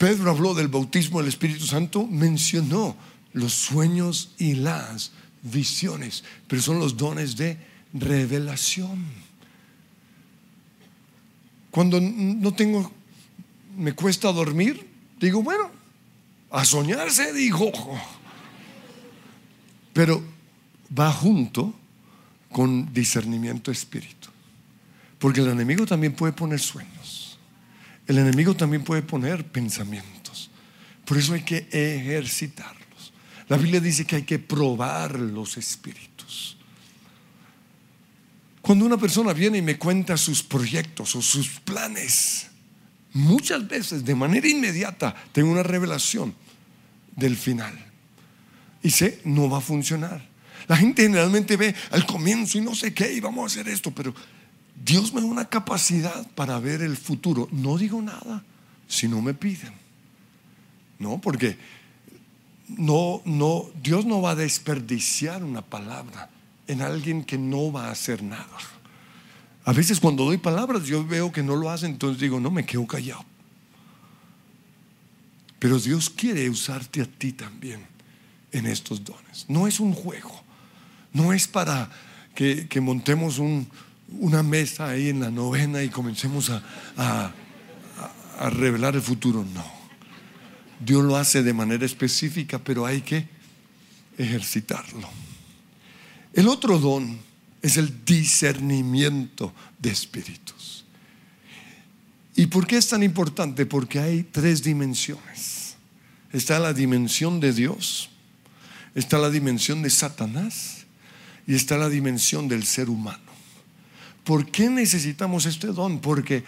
Pedro 0.00 0.30
habló 0.30 0.54
del 0.54 0.68
bautismo 0.68 1.18
del 1.18 1.28
Espíritu 1.28 1.66
Santo, 1.66 2.06
mencionó 2.06 2.96
los 3.34 3.52
sueños 3.52 4.30
y 4.38 4.54
las 4.54 5.10
visiones, 5.42 6.24
pero 6.48 6.62
son 6.62 6.78
los 6.78 6.96
dones 6.96 7.36
de 7.36 7.58
revelación. 7.92 9.04
Cuando 11.70 12.00
no 12.00 12.54
tengo, 12.54 12.90
me 13.76 13.92
cuesta 13.92 14.32
dormir, 14.32 14.88
digo, 15.20 15.42
bueno, 15.42 15.70
a 16.50 16.64
soñarse, 16.64 17.34
dijo. 17.34 17.70
Pero 19.92 20.22
va 20.98 21.12
junto 21.12 21.74
con 22.50 22.90
discernimiento 22.94 23.70
espíritu. 23.70 24.30
Porque 25.18 25.42
el 25.42 25.48
enemigo 25.48 25.84
también 25.84 26.14
puede 26.14 26.32
poner 26.32 26.58
sueños. 26.58 26.99
El 28.10 28.18
enemigo 28.18 28.56
también 28.56 28.82
puede 28.82 29.02
poner 29.02 29.46
pensamientos. 29.46 30.50
Por 31.04 31.16
eso 31.16 31.32
hay 31.32 31.42
que 31.42 31.68
ejercitarlos. 31.70 33.12
La 33.48 33.56
Biblia 33.56 33.78
dice 33.78 34.04
que 34.04 34.16
hay 34.16 34.24
que 34.24 34.40
probar 34.40 35.16
los 35.16 35.56
espíritus. 35.56 36.56
Cuando 38.60 38.84
una 38.84 38.96
persona 38.96 39.32
viene 39.32 39.58
y 39.58 39.62
me 39.62 39.78
cuenta 39.78 40.16
sus 40.16 40.42
proyectos 40.42 41.14
o 41.14 41.22
sus 41.22 41.60
planes, 41.60 42.48
muchas 43.12 43.68
veces 43.68 44.04
de 44.04 44.16
manera 44.16 44.48
inmediata 44.48 45.14
tengo 45.30 45.52
una 45.52 45.62
revelación 45.62 46.34
del 47.14 47.36
final. 47.36 47.78
Y 48.82 48.90
sé, 48.90 49.20
no 49.24 49.48
va 49.48 49.58
a 49.58 49.60
funcionar. 49.60 50.28
La 50.66 50.76
gente 50.76 51.02
generalmente 51.02 51.56
ve 51.56 51.76
al 51.92 52.04
comienzo 52.06 52.58
y 52.58 52.60
no 52.60 52.74
sé 52.74 52.92
qué, 52.92 53.12
y 53.12 53.20
vamos 53.20 53.44
a 53.44 53.46
hacer 53.60 53.72
esto, 53.72 53.92
pero 53.92 54.12
Dios 54.82 55.12
me 55.12 55.20
da 55.20 55.26
una 55.26 55.44
capacidad 55.44 56.26
para 56.32 56.58
ver 56.58 56.82
el 56.82 56.96
futuro. 56.96 57.48
No 57.52 57.76
digo 57.76 58.00
nada 58.00 58.42
si 58.88 59.06
no 59.08 59.22
me 59.22 59.34
piden. 59.34 59.74
No, 60.98 61.20
porque 61.20 61.56
no, 62.68 63.22
no, 63.24 63.66
Dios 63.82 64.06
no 64.06 64.22
va 64.22 64.32
a 64.32 64.36
desperdiciar 64.36 65.44
una 65.44 65.62
palabra 65.62 66.30
en 66.66 66.82
alguien 66.82 67.24
que 67.24 67.38
no 67.38 67.72
va 67.72 67.86
a 67.86 67.90
hacer 67.90 68.22
nada. 68.22 68.46
A 69.64 69.72
veces 69.72 70.00
cuando 70.00 70.24
doy 70.24 70.38
palabras 70.38 70.84
yo 70.84 71.04
veo 71.06 71.32
que 71.32 71.42
no 71.42 71.56
lo 71.56 71.70
hacen, 71.70 71.92
entonces 71.92 72.20
digo, 72.20 72.40
no, 72.40 72.50
me 72.50 72.64
quedo 72.64 72.86
callado. 72.86 73.24
Pero 75.58 75.78
Dios 75.78 76.08
quiere 76.08 76.48
usarte 76.48 77.02
a 77.02 77.06
ti 77.06 77.32
también 77.32 77.86
en 78.52 78.66
estos 78.66 79.04
dones. 79.04 79.44
No 79.48 79.66
es 79.66 79.78
un 79.78 79.92
juego, 79.92 80.42
no 81.12 81.32
es 81.32 81.46
para 81.46 81.90
que, 82.34 82.80
montemos 82.80 83.38
una 84.12 84.42
mesa 84.42 84.88
ahí 84.88 85.08
en 85.08 85.20
la 85.20 85.30
novena 85.30 85.82
y 85.82 85.88
comencemos 85.88 86.50
a 86.96 87.32
revelar 88.50 88.94
el 88.94 89.02
futuro, 89.02 89.44
no. 89.54 89.80
Dios 90.80 91.04
lo 91.04 91.16
hace 91.16 91.42
de 91.42 91.52
manera 91.52 91.84
específica, 91.84 92.58
pero 92.58 92.86
hay 92.86 93.02
que 93.02 93.28
ejercitarlo. 94.16 95.08
El 96.32 96.48
otro 96.48 96.78
don 96.78 97.18
es 97.60 97.76
el 97.76 98.04
discernimiento 98.04 99.52
de 99.78 99.90
espíritus. 99.90 100.84
¿Y 102.34 102.46
por 102.46 102.66
qué 102.66 102.78
es 102.78 102.88
tan 102.88 103.02
importante? 103.02 103.66
Porque 103.66 103.98
hay 103.98 104.22
tres 104.22 104.62
dimensiones. 104.62 105.74
Está 106.32 106.58
la 106.58 106.72
dimensión 106.72 107.40
de 107.40 107.52
Dios, 107.52 108.08
está 108.94 109.18
la 109.18 109.28
dimensión 109.28 109.82
de 109.82 109.90
Satanás 109.90 110.86
y 111.46 111.56
está 111.56 111.76
la 111.76 111.88
dimensión 111.88 112.48
del 112.48 112.64
ser 112.64 112.88
humano. 112.88 113.29
¿Por 114.30 114.48
qué 114.48 114.70
necesitamos 114.70 115.44
este 115.44 115.66
don? 115.66 115.98
Porque 115.98 116.44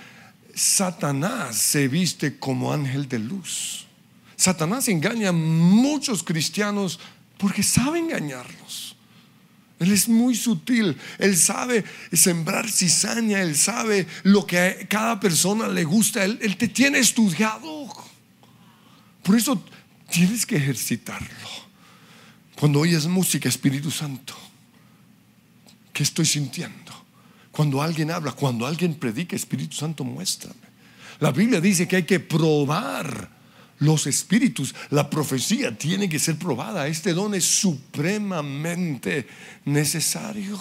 Satanás 0.54 1.56
se 1.56 1.88
viste 1.88 2.38
como 2.38 2.72
ángel 2.72 3.08
de 3.08 3.18
luz. 3.18 3.86
Satanás 4.36 4.86
engaña 4.86 5.30
a 5.30 5.32
muchos 5.32 6.22
cristianos 6.22 7.00
porque 7.38 7.64
sabe 7.64 7.98
engañarlos. 7.98 8.94
Él 9.80 9.90
es 9.90 10.08
muy 10.08 10.36
sutil, 10.36 10.96
él 11.18 11.36
sabe 11.36 11.84
sembrar 12.12 12.70
cizaña, 12.70 13.42
él 13.42 13.56
sabe 13.56 14.06
lo 14.22 14.46
que 14.46 14.60
a 14.60 14.86
cada 14.86 15.18
persona 15.18 15.66
le 15.66 15.82
gusta, 15.82 16.24
él, 16.24 16.38
él 16.40 16.56
te 16.56 16.68
tiene 16.68 17.00
estudiado. 17.00 17.88
Por 19.24 19.36
eso 19.36 19.60
tienes 20.08 20.46
que 20.46 20.54
ejercitarlo. 20.54 21.48
Cuando 22.54 22.78
oyes 22.78 23.08
música, 23.08 23.48
Espíritu 23.48 23.90
Santo, 23.90 24.36
¿qué 25.92 26.04
estoy 26.04 26.26
sintiendo? 26.26 26.81
Cuando 27.52 27.82
alguien 27.82 28.10
habla, 28.10 28.32
cuando 28.32 28.66
alguien 28.66 28.94
predica, 28.94 29.36
Espíritu 29.36 29.76
Santo, 29.76 30.02
muéstrame. 30.02 30.72
La 31.20 31.30
Biblia 31.30 31.60
dice 31.60 31.86
que 31.86 31.96
hay 31.96 32.02
que 32.02 32.18
probar 32.18 33.30
los 33.78 34.06
espíritus, 34.06 34.74
la 34.90 35.10
profecía 35.10 35.76
tiene 35.76 36.08
que 36.08 36.18
ser 36.18 36.36
probada. 36.36 36.86
Este 36.86 37.12
don 37.12 37.34
es 37.34 37.44
supremamente 37.44 39.26
necesario. 39.64 40.58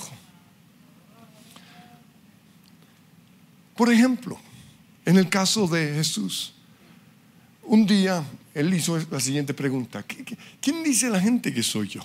Por 3.75 3.91
ejemplo, 3.91 4.39
en 5.05 5.17
el 5.17 5.29
caso 5.29 5.67
de 5.67 5.93
Jesús, 5.95 6.53
un 7.63 7.85
día 7.85 8.23
él 8.53 8.73
hizo 8.73 8.99
la 9.09 9.19
siguiente 9.19 9.53
pregunta, 9.53 10.03
¿quién 10.59 10.83
dice 10.83 11.09
la 11.09 11.21
gente 11.21 11.53
que 11.53 11.63
soy 11.63 11.87
yo? 11.87 12.01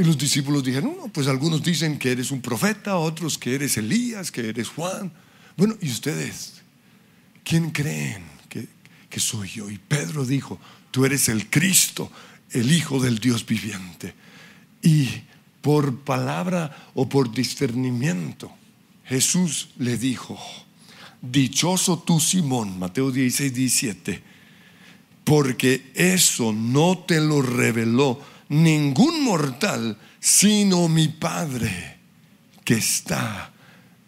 Y 0.00 0.04
los 0.04 0.18
discípulos 0.18 0.64
dijeron, 0.64 0.96
no, 0.96 1.08
pues 1.12 1.28
algunos 1.28 1.62
dicen 1.62 1.98
que 1.98 2.10
eres 2.10 2.32
un 2.32 2.40
profeta, 2.40 2.96
otros 2.96 3.38
que 3.38 3.54
eres 3.54 3.76
Elías, 3.76 4.32
que 4.32 4.48
eres 4.48 4.68
Juan. 4.70 5.12
Bueno, 5.56 5.76
¿y 5.80 5.90
ustedes? 5.90 6.62
¿Quién 7.44 7.70
creen 7.70 8.40
que 9.10 9.20
soy 9.20 9.48
yo. 9.48 9.68
Y 9.68 9.76
Pedro 9.76 10.24
dijo, 10.24 10.58
tú 10.90 11.04
eres 11.04 11.28
el 11.28 11.50
Cristo, 11.50 12.10
el 12.52 12.72
Hijo 12.72 13.00
del 13.00 13.18
Dios 13.18 13.44
viviente. 13.44 14.14
Y 14.80 15.08
por 15.60 15.98
palabra 15.98 16.90
o 16.94 17.08
por 17.08 17.34
discernimiento, 17.34 18.50
Jesús 19.04 19.70
le 19.78 19.98
dijo, 19.98 20.38
dichoso 21.20 21.98
tú 21.98 22.20
Simón, 22.20 22.78
Mateo 22.78 23.10
16, 23.10 23.52
17, 23.52 24.22
porque 25.24 25.90
eso 25.94 26.52
no 26.52 26.98
te 27.06 27.20
lo 27.20 27.42
reveló 27.42 28.20
ningún 28.50 29.24
mortal, 29.24 29.96
sino 30.18 30.88
mi 30.88 31.08
Padre 31.08 31.98
que 32.64 32.74
está 32.74 33.52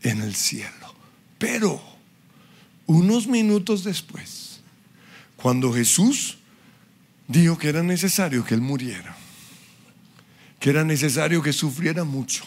en 0.03 0.21
el 0.21 0.35
cielo. 0.35 0.95
Pero 1.39 1.81
unos 2.87 3.27
minutos 3.27 3.85
después, 3.85 4.61
cuando 5.37 5.73
Jesús 5.73 6.39
dijo 7.29 7.57
que 7.57 7.69
era 7.69 7.83
necesario 7.83 8.45
que 8.45 8.55
Él 8.55 8.61
muriera, 8.61 9.17
que 10.61 10.71
era 10.71 10.85
necesario 10.85 11.43
que 11.43 11.53
sufriera 11.53 12.05
mucho. 12.05 12.45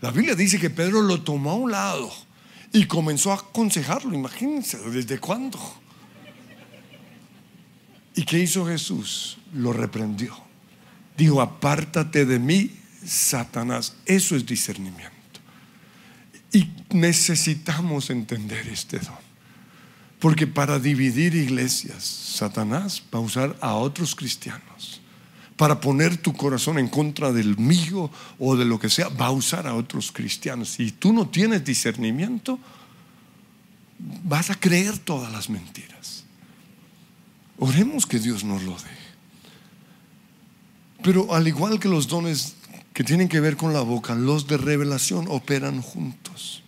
La 0.00 0.10
Biblia 0.10 0.34
dice 0.34 0.58
que 0.58 0.70
Pedro 0.70 1.02
lo 1.02 1.22
tomó 1.22 1.52
a 1.52 1.54
un 1.54 1.70
lado 1.70 2.12
y 2.72 2.86
comenzó 2.86 3.32
a 3.32 3.36
aconsejarlo, 3.36 4.14
imagínense, 4.14 4.78
¿desde 4.90 5.18
cuándo? 5.18 5.58
¿Y 8.14 8.24
qué 8.24 8.40
hizo 8.40 8.66
Jesús? 8.66 9.38
Lo 9.54 9.72
reprendió. 9.72 10.51
Dijo, 11.16 11.40
apártate 11.40 12.24
de 12.24 12.38
mí, 12.38 12.70
Satanás. 13.04 13.94
Eso 14.06 14.36
es 14.36 14.46
discernimiento. 14.46 15.12
Y 16.52 16.68
necesitamos 16.90 18.10
entender 18.10 18.68
este 18.68 18.98
don. 18.98 19.32
Porque 20.18 20.46
para 20.46 20.78
dividir 20.78 21.34
iglesias, 21.34 22.04
Satanás 22.04 23.02
va 23.12 23.18
a 23.18 23.22
usar 23.22 23.56
a 23.60 23.74
otros 23.74 24.14
cristianos. 24.14 25.00
Para 25.56 25.80
poner 25.80 26.16
tu 26.16 26.32
corazón 26.32 26.78
en 26.78 26.88
contra 26.88 27.32
del 27.32 27.58
mío 27.58 28.10
o 28.38 28.56
de 28.56 28.64
lo 28.64 28.78
que 28.78 28.88
sea, 28.88 29.08
va 29.08 29.26
a 29.26 29.32
usar 29.32 29.66
a 29.66 29.74
otros 29.74 30.12
cristianos. 30.12 30.70
Si 30.70 30.92
tú 30.92 31.12
no 31.12 31.28
tienes 31.28 31.64
discernimiento, 31.64 32.58
vas 34.24 34.50
a 34.50 34.54
creer 34.54 34.98
todas 34.98 35.32
las 35.32 35.50
mentiras. 35.50 36.24
Oremos 37.58 38.06
que 38.06 38.18
Dios 38.18 38.44
nos 38.44 38.62
lo 38.62 38.72
dé. 38.72 39.01
Pero 41.02 41.34
al 41.34 41.48
igual 41.48 41.80
que 41.80 41.88
los 41.88 42.08
dones 42.08 42.54
que 42.92 43.04
tienen 43.04 43.28
que 43.28 43.40
ver 43.40 43.56
con 43.56 43.72
la 43.72 43.80
boca, 43.80 44.14
los 44.14 44.46
de 44.46 44.56
revelación 44.56 45.26
operan 45.28 45.82
juntos. 45.82 46.62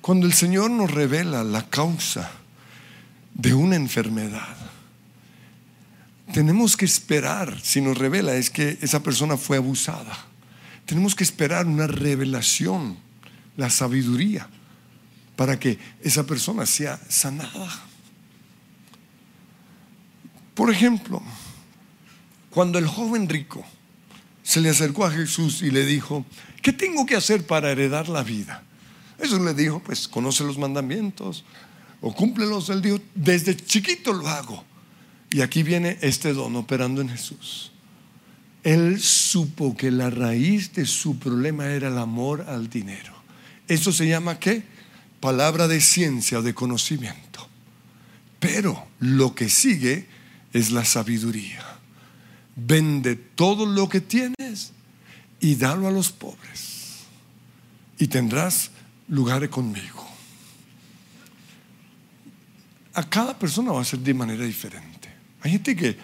Cuando 0.00 0.26
el 0.26 0.34
Señor 0.34 0.70
nos 0.70 0.90
revela 0.90 1.42
la 1.44 1.68
causa 1.68 2.30
de 3.32 3.54
una 3.54 3.76
enfermedad, 3.76 4.56
tenemos 6.32 6.76
que 6.76 6.84
esperar, 6.84 7.60
si 7.62 7.80
nos 7.80 7.96
revela, 7.96 8.34
es 8.34 8.50
que 8.50 8.78
esa 8.82 9.02
persona 9.02 9.36
fue 9.36 9.56
abusada. 9.56 10.16
Tenemos 10.84 11.14
que 11.14 11.24
esperar 11.24 11.66
una 11.66 11.86
revelación, 11.86 12.98
la 13.56 13.70
sabiduría, 13.70 14.48
para 15.36 15.58
que 15.58 15.78
esa 16.02 16.24
persona 16.24 16.66
sea 16.66 17.00
sanada. 17.08 17.70
Por 20.54 20.70
ejemplo, 20.70 21.22
cuando 22.54 22.78
el 22.78 22.86
joven 22.86 23.28
rico 23.28 23.64
se 24.44 24.60
le 24.60 24.70
acercó 24.70 25.04
a 25.04 25.10
Jesús 25.10 25.60
y 25.62 25.72
le 25.72 25.84
dijo, 25.84 26.24
¿qué 26.62 26.72
tengo 26.72 27.04
que 27.04 27.16
hacer 27.16 27.44
para 27.44 27.72
heredar 27.72 28.08
la 28.08 28.22
vida? 28.22 28.62
Jesús 29.18 29.40
le 29.40 29.54
dijo, 29.54 29.80
pues 29.80 30.06
conoce 30.06 30.44
los 30.44 30.56
mandamientos 30.56 31.44
o 32.00 32.14
cúmplelos. 32.14 32.70
Él 32.70 32.80
dijo, 32.80 33.00
desde 33.16 33.56
chiquito 33.56 34.12
lo 34.12 34.28
hago. 34.28 34.62
Y 35.32 35.40
aquí 35.40 35.64
viene 35.64 35.98
este 36.00 36.32
don 36.32 36.54
operando 36.54 37.00
en 37.00 37.08
Jesús. 37.08 37.72
Él 38.62 39.00
supo 39.00 39.76
que 39.76 39.90
la 39.90 40.10
raíz 40.10 40.72
de 40.74 40.86
su 40.86 41.18
problema 41.18 41.66
era 41.66 41.88
el 41.88 41.98
amor 41.98 42.46
al 42.48 42.70
dinero. 42.70 43.12
Eso 43.66 43.92
se 43.92 44.06
llama 44.06 44.38
qué? 44.38 44.62
Palabra 45.18 45.66
de 45.66 45.80
ciencia 45.80 46.38
o 46.38 46.42
de 46.42 46.54
conocimiento. 46.54 47.48
Pero 48.38 48.86
lo 49.00 49.34
que 49.34 49.48
sigue 49.48 50.06
es 50.52 50.70
la 50.70 50.84
sabiduría. 50.84 51.73
Vende 52.56 53.16
todo 53.16 53.66
lo 53.66 53.88
que 53.88 54.00
tienes 54.00 54.72
y 55.40 55.56
dalo 55.56 55.88
a 55.88 55.90
los 55.90 56.12
pobres. 56.12 57.04
Y 57.98 58.06
tendrás 58.06 58.70
lugares 59.08 59.48
conmigo. 59.50 60.06
A 62.94 63.08
cada 63.08 63.36
persona 63.38 63.72
va 63.72 63.80
a 63.80 63.84
ser 63.84 63.98
de 63.98 64.14
manera 64.14 64.44
diferente. 64.44 65.08
Hay 65.42 65.50
gente 65.52 65.74
que 65.74 65.96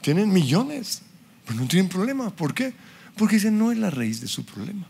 tienen 0.00 0.32
millones, 0.32 1.02
pero 1.44 1.60
no 1.60 1.66
tienen 1.66 1.88
problema. 1.88 2.30
¿Por 2.30 2.54
qué? 2.54 2.72
Porque 3.16 3.36
ese 3.36 3.50
no 3.50 3.72
es 3.72 3.78
la 3.78 3.90
raíz 3.90 4.20
de 4.20 4.28
su 4.28 4.44
problema. 4.44 4.86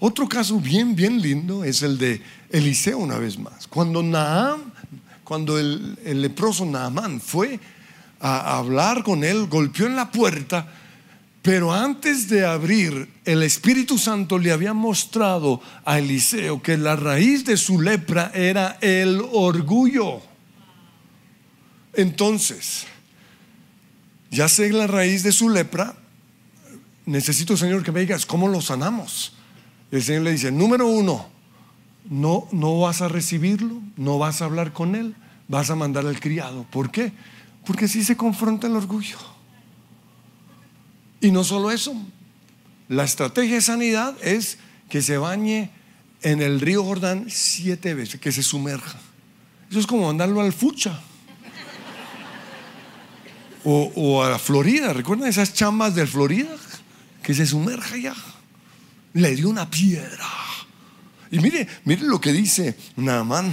Otro 0.00 0.28
caso 0.28 0.58
bien, 0.58 0.94
bien 0.96 1.20
lindo 1.20 1.64
es 1.64 1.82
el 1.82 1.98
de 1.98 2.22
Eliseo 2.50 2.98
una 2.98 3.18
vez 3.18 3.38
más. 3.38 3.66
Cuando 3.66 4.02
Naam, 4.02 4.72
cuando 5.24 5.58
el, 5.58 5.98
el 6.04 6.22
leproso 6.22 6.64
Naamán 6.64 7.20
fue 7.20 7.58
a 8.20 8.58
hablar 8.58 9.02
con 9.02 9.24
él, 9.24 9.46
golpeó 9.46 9.86
en 9.86 9.96
la 9.96 10.10
puerta, 10.10 10.66
pero 11.46 11.72
antes 11.72 12.28
de 12.28 12.44
abrir, 12.44 13.08
el 13.24 13.44
Espíritu 13.44 13.98
Santo 13.98 14.36
le 14.36 14.50
había 14.50 14.72
mostrado 14.72 15.60
a 15.84 15.98
Eliseo 16.00 16.60
que 16.60 16.76
la 16.76 16.96
raíz 16.96 17.44
de 17.44 17.56
su 17.56 17.80
lepra 17.80 18.32
era 18.34 18.78
el 18.80 19.22
orgullo. 19.30 20.20
Entonces, 21.94 22.86
ya 24.30 24.48
sé 24.48 24.72
la 24.72 24.88
raíz 24.88 25.22
de 25.22 25.30
su 25.30 25.48
lepra, 25.48 25.94
necesito, 27.04 27.56
Señor, 27.56 27.84
que 27.84 27.92
me 27.92 28.00
digas 28.00 28.26
cómo 28.26 28.48
lo 28.48 28.60
sanamos. 28.60 29.34
El 29.92 30.02
Señor 30.02 30.22
le 30.22 30.32
dice, 30.32 30.50
número 30.50 30.88
uno, 30.88 31.28
no, 32.10 32.48
no 32.50 32.80
vas 32.80 33.02
a 33.02 33.08
recibirlo, 33.08 33.80
no 33.96 34.18
vas 34.18 34.42
a 34.42 34.46
hablar 34.46 34.72
con 34.72 34.96
él, 34.96 35.14
vas 35.46 35.70
a 35.70 35.76
mandar 35.76 36.06
al 36.06 36.18
criado. 36.18 36.66
¿Por 36.70 36.90
qué? 36.90 37.12
Porque 37.66 37.86
así 37.86 38.04
se 38.04 38.16
confronta 38.16 38.66
el 38.68 38.76
orgullo. 38.76 39.18
Y 41.20 41.30
no 41.30 41.42
solo 41.44 41.70
eso, 41.70 41.94
la 42.88 43.04
estrategia 43.04 43.56
de 43.56 43.60
sanidad 43.60 44.14
es 44.22 44.58
que 44.88 45.02
se 45.02 45.18
bañe 45.18 45.70
en 46.22 46.40
el 46.40 46.60
río 46.60 46.84
Jordán 46.84 47.26
siete 47.28 47.94
veces, 47.94 48.20
que 48.20 48.32
se 48.32 48.42
sumerja. 48.42 48.98
Eso 49.70 49.80
es 49.80 49.86
como 49.86 50.06
mandarlo 50.06 50.40
al 50.40 50.52
fucha. 50.52 51.00
O, 53.68 54.22
a 54.22 54.30
la 54.30 54.38
Florida, 54.38 54.92
¿recuerdan 54.92 55.28
esas 55.28 55.52
chambas 55.52 55.96
del 55.96 56.06
Florida? 56.06 56.54
Que 57.20 57.34
se 57.34 57.44
sumerja 57.44 57.96
ya. 57.96 58.14
Le 59.12 59.34
dio 59.34 59.48
una 59.48 59.68
piedra. 59.68 60.24
Y 61.32 61.40
mire, 61.40 61.66
mire 61.84 62.02
lo 62.02 62.20
que 62.20 62.32
dice 62.32 62.76
Naamán. 62.94 63.52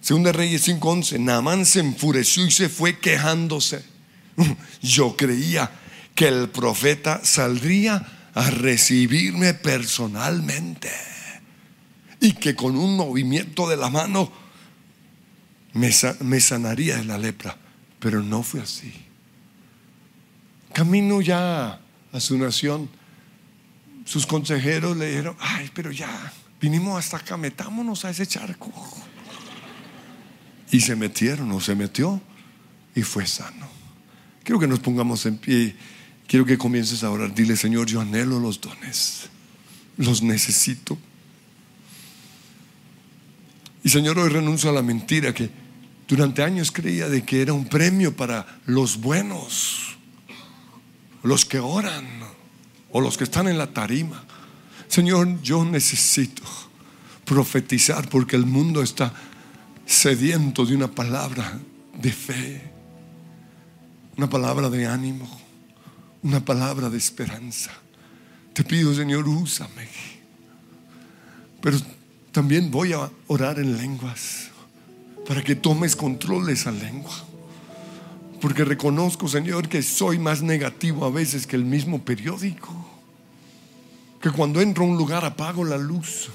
Segunda 0.00 0.32
Reyes 0.32 0.66
5:11. 0.66 1.18
Naamán 1.18 1.66
se 1.66 1.80
enfureció 1.80 2.46
y 2.46 2.50
se 2.50 2.68
fue 2.68 2.98
quejándose. 2.98 3.84
Yo 4.82 5.16
creía 5.16 5.70
que 6.14 6.28
el 6.28 6.48
profeta 6.48 7.20
saldría 7.24 8.30
a 8.34 8.50
recibirme 8.50 9.54
personalmente 9.54 10.90
y 12.20 12.32
que 12.32 12.54
con 12.54 12.76
un 12.76 12.96
movimiento 12.96 13.68
de 13.68 13.76
la 13.76 13.90
mano 13.90 14.30
me, 15.72 15.90
me 16.20 16.40
sanaría 16.40 16.96
de 16.96 17.04
la 17.04 17.18
lepra. 17.18 17.56
Pero 17.98 18.22
no 18.22 18.42
fue 18.42 18.60
así. 18.60 18.92
Camino 20.72 21.20
ya 21.20 21.80
a 22.12 22.20
su 22.20 22.38
nación, 22.38 22.88
sus 24.04 24.26
consejeros 24.26 24.96
le 24.96 25.08
dijeron, 25.08 25.36
ay, 25.40 25.70
pero 25.74 25.90
ya, 25.90 26.32
vinimos 26.60 26.98
hasta 26.98 27.18
acá, 27.18 27.36
metámonos 27.36 28.04
a 28.04 28.10
ese 28.10 28.26
charco. 28.26 28.72
Y 30.70 30.80
se 30.80 30.96
metieron 30.96 31.50
o 31.52 31.60
se 31.60 31.74
metió 31.74 32.20
y 32.94 33.02
fue 33.02 33.26
sano. 33.26 33.68
Quiero 34.44 34.58
que 34.58 34.66
nos 34.66 34.80
pongamos 34.80 35.24
en 35.26 35.38
pie. 35.38 35.74
Quiero 36.26 36.44
que 36.44 36.58
comiences 36.58 37.02
a 37.04 37.10
orar. 37.10 37.34
Dile, 37.34 37.56
Señor, 37.56 37.86
yo 37.86 38.00
anhelo 38.00 38.38
los 38.38 38.60
dones. 38.60 39.28
Los 39.96 40.22
necesito. 40.22 40.98
Y 43.84 43.88
Señor, 43.88 44.18
hoy 44.18 44.28
renuncio 44.28 44.70
a 44.70 44.72
la 44.72 44.82
mentira 44.82 45.32
que 45.32 45.50
durante 46.06 46.42
años 46.42 46.72
creía 46.72 47.08
de 47.08 47.24
que 47.24 47.42
era 47.42 47.52
un 47.52 47.66
premio 47.66 48.16
para 48.16 48.60
los 48.66 48.98
buenos, 48.98 49.96
los 51.22 51.44
que 51.44 51.58
oran 51.58 52.06
o 52.90 53.00
los 53.00 53.16
que 53.16 53.24
están 53.24 53.48
en 53.48 53.58
la 53.58 53.72
tarima. 53.72 54.24
Señor, 54.88 55.40
yo 55.42 55.64
necesito 55.64 56.42
profetizar 57.24 58.08
porque 58.08 58.36
el 58.36 58.46
mundo 58.46 58.82
está 58.82 59.12
sediento 59.88 60.66
de 60.66 60.76
una 60.76 60.88
palabra 60.88 61.58
de 61.98 62.12
fe, 62.12 62.60
una 64.18 64.28
palabra 64.28 64.68
de 64.68 64.86
ánimo, 64.86 65.26
una 66.22 66.44
palabra 66.44 66.90
de 66.90 66.98
esperanza. 66.98 67.70
Te 68.52 68.64
pido, 68.64 68.94
Señor, 68.94 69.26
úsame. 69.26 69.88
Pero 71.62 71.78
también 72.32 72.70
voy 72.70 72.92
a 72.92 73.10
orar 73.28 73.58
en 73.58 73.78
lenguas 73.78 74.50
para 75.26 75.42
que 75.42 75.56
tomes 75.56 75.96
control 75.96 76.46
de 76.46 76.52
esa 76.52 76.70
lengua. 76.70 77.24
Porque 78.42 78.64
reconozco, 78.64 79.26
Señor, 79.26 79.68
que 79.68 79.82
soy 79.82 80.18
más 80.18 80.42
negativo 80.42 81.06
a 81.06 81.10
veces 81.10 81.46
que 81.46 81.56
el 81.56 81.64
mismo 81.64 82.04
periódico. 82.04 82.74
Que 84.20 84.30
cuando 84.30 84.60
entro 84.60 84.84
a 84.84 84.88
un 84.88 84.98
lugar 84.98 85.24
apago 85.24 85.64
la 85.64 85.78
luz 85.78 86.28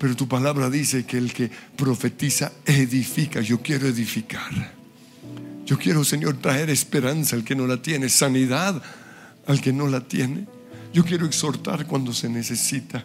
pero 0.00 0.16
tu 0.16 0.26
palabra 0.26 0.70
dice 0.70 1.04
que 1.04 1.18
el 1.18 1.30
que 1.30 1.50
profetiza 1.76 2.52
edifica. 2.64 3.42
Yo 3.42 3.60
quiero 3.60 3.86
edificar. 3.86 4.72
Yo 5.66 5.78
quiero, 5.78 6.04
Señor, 6.04 6.38
traer 6.38 6.70
esperanza 6.70 7.36
al 7.36 7.44
que 7.44 7.54
no 7.54 7.66
la 7.66 7.82
tiene, 7.82 8.08
sanidad 8.08 8.82
al 9.46 9.60
que 9.60 9.74
no 9.74 9.88
la 9.88 10.00
tiene. 10.00 10.46
Yo 10.94 11.04
quiero 11.04 11.26
exhortar 11.26 11.86
cuando 11.86 12.14
se 12.14 12.30
necesita. 12.30 13.04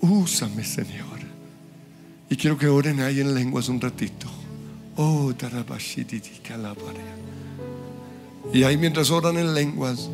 Úsame, 0.00 0.62
Señor. 0.64 1.18
Y 2.30 2.36
quiero 2.36 2.56
que 2.56 2.68
oren 2.68 3.00
ahí 3.00 3.18
en 3.18 3.34
lenguas 3.34 3.68
un 3.68 3.80
ratito. 3.80 4.28
Oh, 4.94 5.34
y 8.54 8.62
ahí 8.62 8.76
mientras 8.76 9.10
oran 9.10 9.38
en 9.38 9.54
lenguas, 9.54 10.08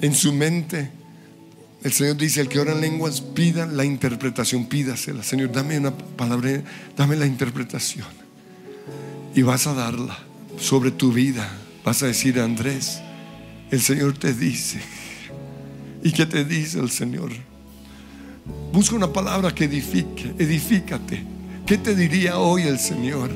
en 0.00 0.14
su 0.14 0.32
mente, 0.32 0.92
el 1.82 1.92
Señor 1.92 2.16
dice, 2.18 2.42
el 2.42 2.48
que 2.48 2.60
ora 2.60 2.72
en 2.72 2.82
lenguas, 2.82 3.22
pida 3.22 3.64
la 3.66 3.84
interpretación, 3.84 4.66
pídasela. 4.66 5.22
Señor, 5.22 5.50
dame 5.50 5.78
una 5.78 5.96
palabra, 5.96 6.62
dame 6.96 7.16
la 7.16 7.26
interpretación. 7.26 8.06
Y 9.34 9.42
vas 9.42 9.66
a 9.66 9.72
darla 9.72 10.18
sobre 10.58 10.90
tu 10.90 11.12
vida. 11.12 11.50
Vas 11.82 12.02
a 12.02 12.06
decir, 12.06 12.38
Andrés, 12.38 13.00
el 13.70 13.80
Señor 13.80 14.18
te 14.18 14.34
dice. 14.34 14.80
¿Y 16.02 16.12
qué 16.12 16.26
te 16.26 16.44
dice 16.44 16.80
el 16.80 16.90
Señor? 16.90 17.30
Busca 18.72 18.94
una 18.94 19.12
palabra 19.12 19.54
que 19.54 19.64
edifique, 19.64 20.34
edifícate. 20.38 21.24
¿Qué 21.64 21.78
te 21.78 21.94
diría 21.94 22.38
hoy 22.38 22.62
el 22.62 22.78
Señor? 22.78 23.30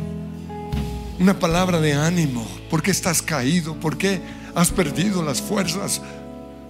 Una 1.19 1.39
palabra 1.39 1.81
de 1.81 1.95
ánimo. 1.95 2.47
¿Por 2.69 2.83
qué 2.83 2.91
estás 2.91 3.23
caído? 3.23 3.75
¿Por 3.81 3.97
qué 3.97 4.21
has 4.55 4.71
perdido 4.71 5.23
las 5.23 5.41
fuerzas? 5.41 6.03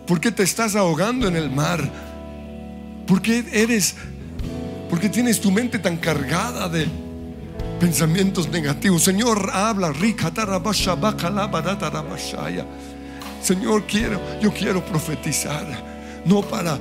¿Por 0.07 0.21
qué 0.21 0.31
te 0.31 0.43
estás 0.43 0.77
ahogando 0.77 1.27
en 1.27 1.37
el 1.37 1.51
mar? 1.51 1.81
¿Por 3.07 3.23
qué 3.23 3.45
eres, 3.53 3.95
por 4.91 5.01
qué 5.01 5.09
tienes 5.09 5.41
tu 5.41 5.51
mente 5.51 5.79
tan 5.79 5.97
cargada 5.97 6.69
de 6.69 6.87
pensamientos 7.81 8.49
negativos? 8.49 9.03
Señor, 9.03 9.51
habla, 9.53 9.93
rica, 9.93 10.31
Señor, 13.43 13.85
quiero, 13.87 14.21
yo 14.41 14.53
quiero 14.53 14.85
profetizar, 14.85 15.67
no 16.25 16.43
para 16.43 16.79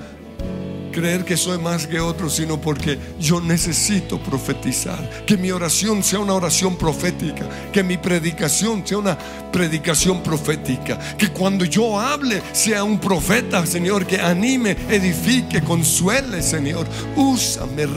creer 0.93 1.25
que 1.25 1.35
soy 1.35 1.57
más 1.57 1.85
que 1.85 1.99
otro, 1.99 2.29
sino 2.29 2.61
porque 2.61 2.97
yo 3.19 3.41
necesito 3.41 4.17
profetizar. 4.19 5.25
Que 5.25 5.35
mi 5.35 5.51
oración 5.51 6.01
sea 6.03 6.19
una 6.19 6.33
oración 6.33 6.77
profética. 6.77 7.49
Que 7.73 7.83
mi 7.83 7.97
predicación 7.97 8.87
sea 8.87 8.99
una 8.99 9.17
predicación 9.51 10.23
profética. 10.23 10.97
Que 11.17 11.27
cuando 11.29 11.65
yo 11.65 11.99
hable 11.99 12.41
sea 12.53 12.85
un 12.85 12.99
profeta, 12.99 13.65
Señor, 13.65 14.05
que 14.05 14.21
anime, 14.21 14.77
edifique, 14.89 15.61
consuele, 15.61 16.41
Señor. 16.41 16.87
Úsame, 17.17 17.87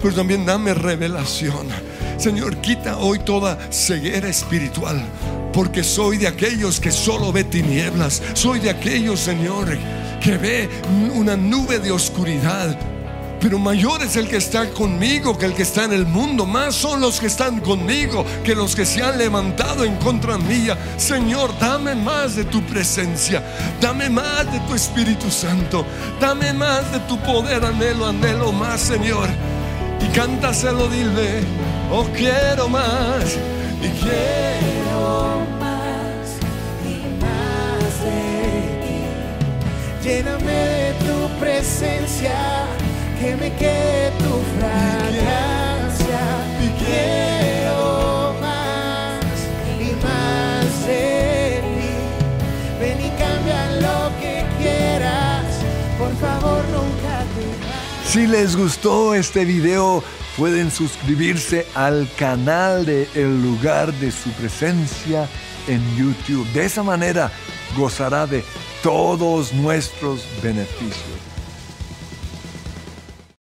pero 0.00 0.14
también 0.14 0.44
dame 0.44 0.74
revelación. 0.74 1.66
Señor, 2.18 2.58
quita 2.58 2.98
hoy 2.98 3.18
toda 3.20 3.58
ceguera 3.72 4.28
espiritual, 4.28 5.02
porque 5.52 5.82
soy 5.82 6.18
de 6.18 6.28
aquellos 6.28 6.78
que 6.78 6.92
solo 6.92 7.32
ve 7.32 7.44
tinieblas. 7.44 8.22
Soy 8.34 8.60
de 8.60 8.70
aquellos, 8.70 9.20
Señor, 9.20 9.76
que 10.24 10.38
ve 10.38 10.70
una 11.14 11.36
nube 11.36 11.78
de 11.78 11.92
oscuridad. 11.92 12.74
Pero 13.40 13.58
mayor 13.58 14.02
es 14.02 14.16
el 14.16 14.26
que 14.26 14.38
está 14.38 14.70
conmigo 14.70 15.36
que 15.36 15.44
el 15.44 15.52
que 15.52 15.64
está 15.64 15.84
en 15.84 15.92
el 15.92 16.06
mundo. 16.06 16.46
Más 16.46 16.74
son 16.74 17.02
los 17.02 17.20
que 17.20 17.26
están 17.26 17.60
conmigo 17.60 18.24
que 18.42 18.54
los 18.54 18.74
que 18.74 18.86
se 18.86 19.02
han 19.02 19.18
levantado 19.18 19.84
en 19.84 19.96
contra 19.96 20.38
mía. 20.38 20.78
Señor, 20.96 21.50
dame 21.58 21.94
más 21.94 22.36
de 22.36 22.44
tu 22.44 22.62
presencia. 22.62 23.42
Dame 23.82 24.08
más 24.08 24.50
de 24.50 24.60
tu 24.60 24.74
Espíritu 24.74 25.30
Santo. 25.30 25.84
Dame 26.18 26.54
más 26.54 26.90
de 26.90 27.00
tu 27.00 27.18
poder. 27.18 27.62
Anhelo, 27.62 28.06
anhelo 28.06 28.50
más, 28.50 28.80
Señor. 28.80 29.28
Y 30.00 30.06
cántaselo, 30.16 30.88
dile, 30.88 31.42
oh 31.92 32.04
quiero 32.14 32.66
más. 32.66 33.36
Y 33.82 33.88
quiero 34.00 35.43
Lléname 40.14 40.52
de 40.52 40.94
tu 41.04 41.40
presencia, 41.40 42.68
que 43.20 43.34
me 43.34 43.52
quede 43.56 44.12
tu 44.20 44.34
fragancia. 44.56 46.20
Y 46.62 46.68
quiero 46.84 48.36
más 48.40 49.24
y 49.80 49.90
más 50.04 50.86
de 50.86 51.60
ti. 51.74 51.94
Ven 52.78 53.00
y 53.00 53.10
cambia 53.18 53.72
lo 53.80 54.20
que 54.20 54.44
quieras, 54.62 55.46
por 55.98 56.14
favor 56.18 56.62
nunca 56.68 57.24
te 57.34 58.08
Si 58.08 58.28
les 58.28 58.54
gustó 58.54 59.16
este 59.16 59.44
video, 59.44 60.04
pueden 60.36 60.70
suscribirse 60.70 61.66
al 61.74 62.08
canal 62.16 62.86
de 62.86 63.08
El 63.16 63.42
lugar 63.42 63.92
de 63.94 64.12
su 64.12 64.30
presencia 64.30 65.28
en 65.66 65.82
YouTube. 65.96 66.46
De 66.52 66.66
esa 66.66 66.84
manera 66.84 67.32
gozará 67.76 68.28
de 68.28 68.44
todos 68.84 69.54
nuestros 69.54 70.26
beneficios. 70.42 71.13